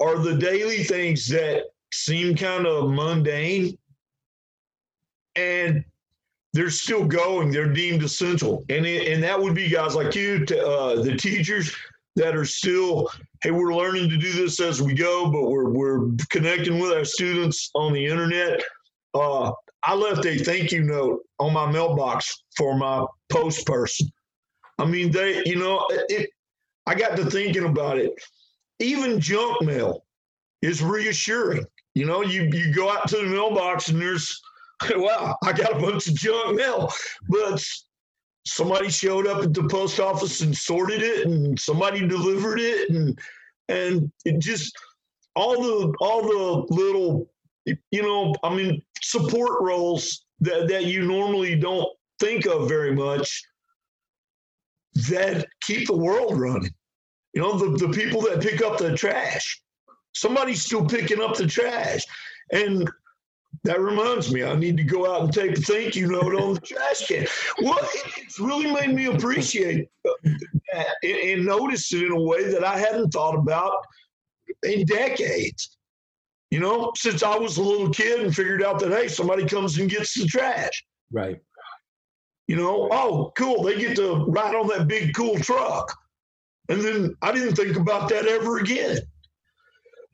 [0.00, 3.78] are the daily things that seem kind of mundane
[5.36, 5.84] and
[6.54, 7.52] they're still going.
[7.52, 11.16] They're deemed essential, and it, and that would be guys like you, to, uh, the
[11.16, 11.74] teachers,
[12.16, 13.10] that are still,
[13.42, 17.04] hey, we're learning to do this as we go, but we're we're connecting with our
[17.04, 18.62] students on the internet.
[19.14, 19.52] Uh,
[19.82, 24.08] I left a thank you note on my mailbox for my post person.
[24.78, 26.30] I mean, they, you know, it,
[26.86, 28.12] I got to thinking about it.
[28.80, 30.04] Even junk mail
[30.62, 31.64] is reassuring.
[31.94, 34.40] You know, you you go out to the mailbox and there's,
[34.96, 36.92] wow, I got a bunch of junk mail,
[37.28, 37.62] but
[38.46, 43.18] somebody showed up at the post office and sorted it and somebody delivered it and
[43.68, 44.76] and it just
[45.34, 47.28] all the all the little
[47.66, 51.88] you know, I mean, support roles that, that you normally don't
[52.20, 53.42] think of very much
[55.08, 56.72] that keep the world running.
[57.32, 59.60] You know, the, the people that pick up the trash.
[60.12, 62.04] Somebody's still picking up the trash.
[62.52, 62.88] And
[63.62, 66.54] that reminds me, I need to go out and take a thank you note on
[66.54, 67.26] the trash can.
[67.62, 67.78] Well,
[68.16, 73.10] it's really made me appreciate that and notice it in a way that I hadn't
[73.10, 73.72] thought about
[74.62, 75.76] in decades.
[76.50, 79.78] You know, since I was a little kid and figured out that, hey, somebody comes
[79.78, 80.84] and gets the trash.
[81.10, 81.40] Right.
[82.46, 83.62] You know, oh, cool.
[83.62, 85.92] They get to ride on that big, cool truck.
[86.68, 88.98] And then I didn't think about that ever again.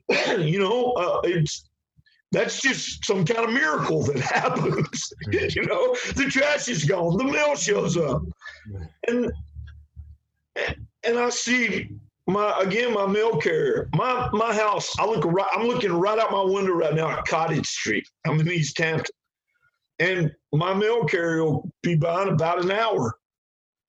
[0.39, 1.69] you know, uh, it's
[2.31, 5.13] that's just some kind of miracle that happens.
[5.31, 8.21] you know, the trash is gone, the mail shows up,
[9.07, 9.31] and
[11.03, 11.89] and I see
[12.27, 13.89] my again my mail carrier.
[13.95, 14.97] My my house.
[14.99, 15.47] I look right.
[15.53, 18.07] I'm looking right out my window right now at Cottage Street.
[18.25, 19.11] I'm in Easthampton,
[19.99, 23.15] and my mail carrier will be by in about an hour.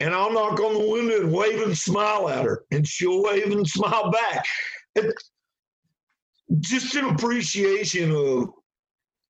[0.01, 3.53] And I'll knock on the window and wave and smile at her, and she'll wave
[3.53, 4.45] and smile back.
[6.61, 8.50] Just an appreciation of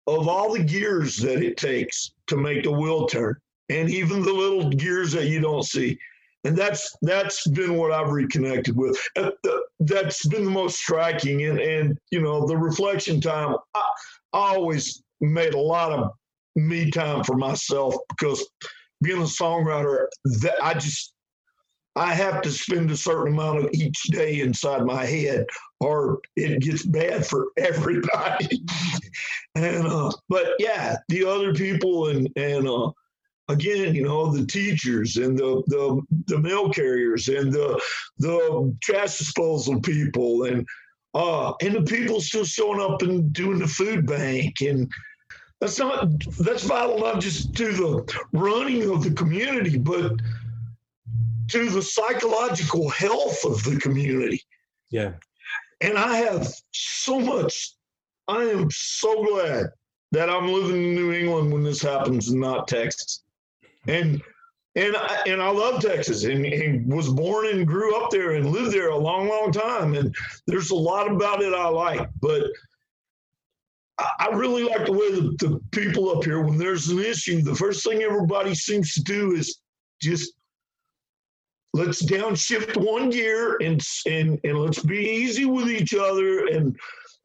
[0.08, 3.36] of all the gears that it takes to make the wheel turn
[3.68, 5.96] and even the little gears that you don't see.
[6.44, 8.98] And that's that's been what i've reconnected with.
[9.16, 9.30] Uh,
[9.80, 11.44] that's been the most striking.
[11.44, 13.88] And and you know the reflection time i,
[14.32, 16.10] I always made a lot of
[16.56, 18.44] me time for myself because
[19.02, 20.06] being a songwriter
[20.42, 21.14] that i just
[21.95, 25.47] I have to spend a certain amount of each day inside my head,
[25.80, 28.64] or it gets bad for everybody.
[29.55, 32.90] and uh, but yeah, the other people and and uh,
[33.49, 37.80] again, you know, the teachers and the the the mail carriers and the
[38.18, 40.66] the trash disposal people and
[41.14, 44.90] uh and the people still showing up and doing the food bank and
[45.62, 46.09] that's not
[46.40, 50.14] that's vital not just to the running of the community, but
[51.53, 54.42] to the psychological health of the community.
[54.90, 55.12] Yeah.
[55.80, 57.74] And I have so much,
[58.28, 59.66] I am so glad
[60.12, 63.22] that I'm living in New England when this happens and not Texas.
[63.86, 64.22] And
[64.74, 68.53] and I, and I love Texas and, and, was born and grew up there and
[68.53, 69.92] lived there a long, long time.
[69.92, 72.44] And there's a lot about it I like, but
[73.98, 77.55] I really like the way the, the people up here, when there's an issue, the
[77.55, 79.59] first thing everybody seems to do is
[80.00, 80.32] just
[81.74, 86.76] let's downshift one gear and and and let's be easy with each other and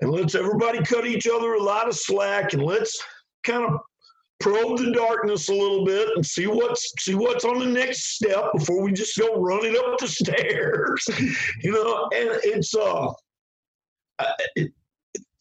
[0.01, 3.01] and let's everybody cut each other a lot of slack and let's
[3.43, 3.79] kind of
[4.39, 8.51] probe the darkness a little bit and see what's see what's on the next step
[8.53, 11.07] before we just go running up the stairs
[11.61, 12.07] you know?
[12.15, 13.11] And it's uh
[14.55, 14.71] it,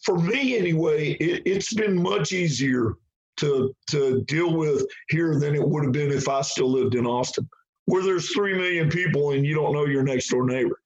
[0.04, 2.94] for me anyway it, it's been much easier
[3.36, 7.06] to to deal with here than it would have been if i still lived in
[7.06, 7.46] austin
[7.86, 10.80] where there's 3 million people and you don't know your next door neighbor.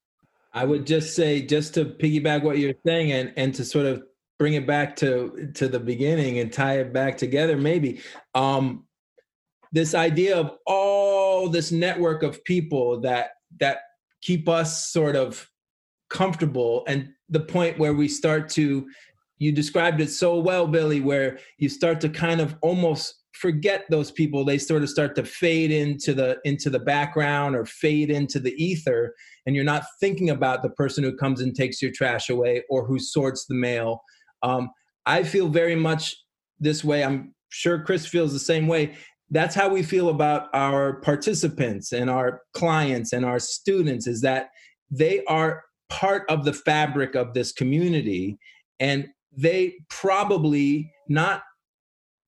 [0.53, 4.03] I would just say, just to piggyback what you're saying and, and to sort of
[4.39, 8.01] bring it back to, to the beginning and tie it back together, maybe,
[8.35, 8.85] um,
[9.73, 13.31] this idea of all this network of people that,
[13.61, 13.83] that
[14.21, 15.49] keep us sort of
[16.09, 18.89] comfortable and the point where we start to
[19.39, 24.11] you described it so well billy where you start to kind of almost forget those
[24.11, 24.45] people.
[24.45, 28.53] They sort of start to fade into the into the background or fade into the
[28.63, 29.15] ether
[29.47, 32.87] and you're not thinking about the person who comes and takes your trash away or
[32.87, 34.03] who sorts the mail.
[34.43, 34.71] Um,
[35.07, 36.15] i feel very much
[36.59, 37.03] this way.
[37.03, 38.95] I'm sure chris feels the same way.
[39.31, 44.51] That's how we feel about our participants and our clients and our students is that
[44.91, 48.39] they are part of the fabric of this community
[48.79, 51.43] and they probably not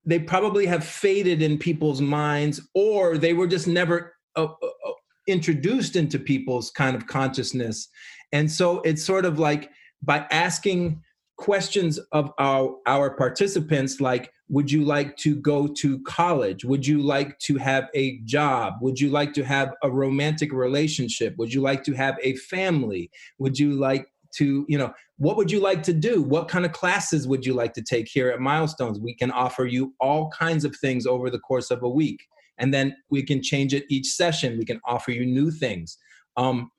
[0.05, 4.91] they probably have faded in people's minds or they were just never uh, uh, uh,
[5.27, 7.87] introduced into people's kind of consciousness.
[8.31, 11.01] And so it's sort of like by asking
[11.37, 16.63] questions of our our participants like would you like to go to college?
[16.63, 18.75] Would you like to have a job?
[18.81, 21.33] Would you like to have a romantic relationship?
[21.37, 23.09] Would you like to have a family?
[23.39, 24.93] Would you like to you know
[25.23, 26.21] what would you like to do?
[26.21, 28.99] What kind of classes would you like to take here at milestones?
[28.99, 32.73] We can offer you all kinds of things over the course of a week and
[32.73, 34.57] then we can change it each session.
[34.57, 35.97] We can offer you new things.
[36.35, 36.69] Um,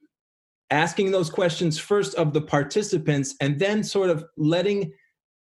[0.70, 4.92] asking those questions first of the participants and then sort of letting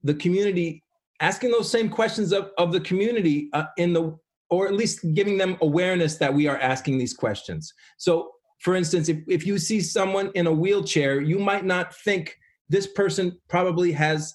[0.04, 0.84] the community
[1.18, 4.16] asking those same questions of, of the community uh, in the
[4.48, 7.72] or at least giving them awareness that we are asking these questions.
[7.96, 8.30] So
[8.60, 12.36] for instance, if, if you see someone in a wheelchair, you might not think
[12.72, 14.34] this person probably has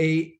[0.00, 0.32] a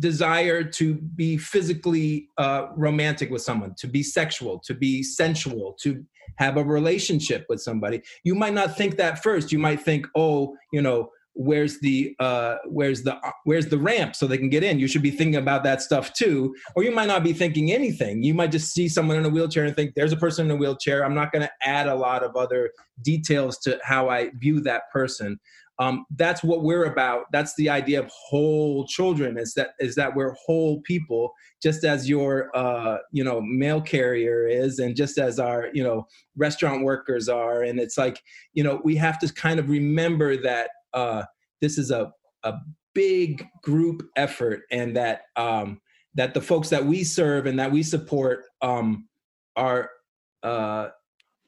[0.00, 6.04] desire to be physically uh, romantic with someone, to be sexual, to be sensual, to
[6.36, 8.02] have a relationship with somebody.
[8.24, 9.52] You might not think that first.
[9.52, 14.16] You might think, oh, you know, where's the uh, where's the uh, where's the ramp
[14.16, 14.80] so they can get in?
[14.80, 16.52] You should be thinking about that stuff too.
[16.74, 18.24] Or you might not be thinking anything.
[18.24, 20.56] You might just see someone in a wheelchair and think, there's a person in a
[20.56, 21.04] wheelchair.
[21.04, 22.72] I'm not going to add a lot of other
[23.02, 25.38] details to how I view that person
[25.80, 27.26] um, that's what we're about.
[27.32, 32.08] That's the idea of whole children is that is that we're whole people just as
[32.08, 36.06] your uh, you know mail carrier is and just as our you know
[36.36, 37.62] restaurant workers are.
[37.62, 38.20] And it's like
[38.54, 41.22] you know we have to kind of remember that uh,
[41.60, 42.10] this is a,
[42.42, 42.54] a
[42.94, 45.80] big group effort and that um,
[46.14, 49.06] that the folks that we serve and that we support um,
[49.54, 49.90] are
[50.42, 50.88] uh,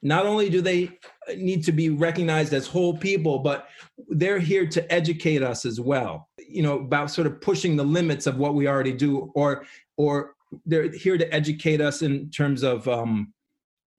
[0.02, 0.90] not only do they
[1.36, 3.68] need to be recognized as whole people but
[4.08, 8.26] they're here to educate us as well you know about sort of pushing the limits
[8.26, 9.64] of what we already do or
[9.96, 10.34] or
[10.66, 13.32] they're here to educate us in terms of um,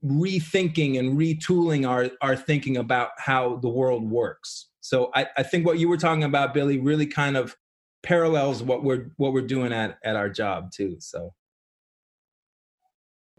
[0.03, 4.69] rethinking and retooling our our thinking about how the world works.
[4.81, 7.55] So I, I think what you were talking about billy really kind of
[8.03, 11.31] parallels what we're what we're doing at at our job too so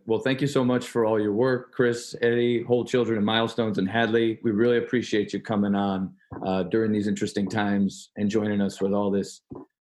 [0.07, 3.79] well, thank you so much for all your work, Chris, Eddie, Whole Children and Milestones,
[3.79, 4.39] and Hadley.
[4.43, 6.13] We really appreciate you coming on
[6.45, 9.43] uh, during these interesting times and joining us with all this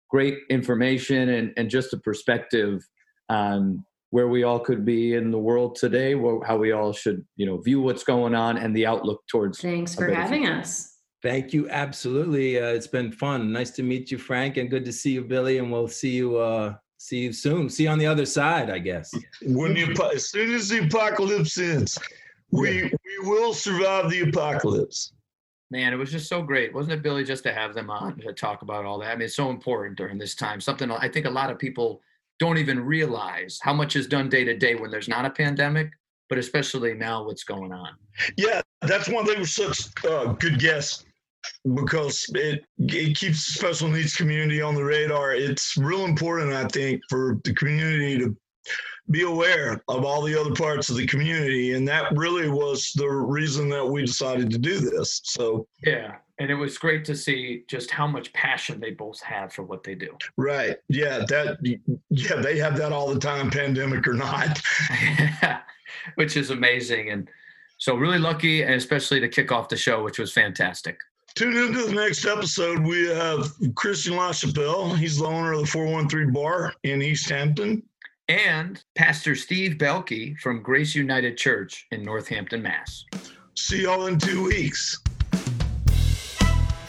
[0.09, 2.87] great information and, and just a perspective
[3.29, 6.13] on where we all could be in the world today,
[6.45, 9.61] how we all should, you know, view what's going on and the outlook towards.
[9.61, 10.59] Thanks for having future.
[10.59, 10.95] us.
[11.21, 11.69] Thank you.
[11.69, 12.59] Absolutely.
[12.59, 13.51] Uh, it's been fun.
[13.51, 15.59] Nice to meet you, Frank, and good to see you, Billy.
[15.59, 17.69] And we'll see you uh, see you soon.
[17.69, 19.11] See you on the other side, I guess.
[19.41, 21.97] When the as soon as the apocalypse ends,
[22.51, 25.13] we we will survive the apocalypse.
[25.71, 27.23] Man, it was just so great, wasn't it, Billy?
[27.23, 29.11] Just to have them on to talk about all that.
[29.11, 30.59] I mean, it's so important during this time.
[30.59, 32.01] Something I think a lot of people
[32.39, 35.91] don't even realize how much is done day to day when there's not a pandemic,
[36.27, 37.89] but especially now, what's going on.
[38.37, 39.39] Yeah, that's one thing.
[39.39, 41.05] Was such uh, good guess
[41.75, 45.33] because it it keeps the special needs community on the radar.
[45.33, 48.35] It's real important, I think, for the community to
[49.11, 53.07] be aware of all the other parts of the community, and that really was the
[53.07, 55.21] reason that we decided to do this.
[55.23, 59.51] So yeah, and it was great to see just how much passion they both have
[59.51, 60.15] for what they do.
[60.37, 60.77] Right.
[60.87, 61.25] Yeah.
[61.27, 61.57] That.
[62.09, 62.35] Yeah.
[62.41, 64.61] They have that all the time, pandemic or not.
[66.15, 67.29] which is amazing, and
[67.77, 70.99] so really lucky, and especially to kick off the show, which was fantastic.
[71.39, 72.79] Tune into the next episode.
[72.79, 74.97] We have Christian LaChapelle.
[74.97, 77.81] He's the owner of the 413 Bar in Easthampton.
[78.27, 83.05] And Pastor Steve Belke from Grace United Church in Northampton, Mass.
[83.55, 84.99] See y'all in two weeks.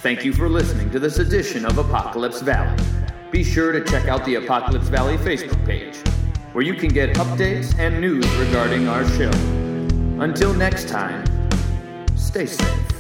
[0.03, 2.77] Thank you for listening to this edition of Apocalypse Valley.
[3.31, 5.97] Be sure to check out the Apocalypse Valley Facebook page,
[6.55, 9.31] where you can get updates and news regarding our show.
[10.21, 11.25] Until next time,
[12.17, 13.00] stay safe.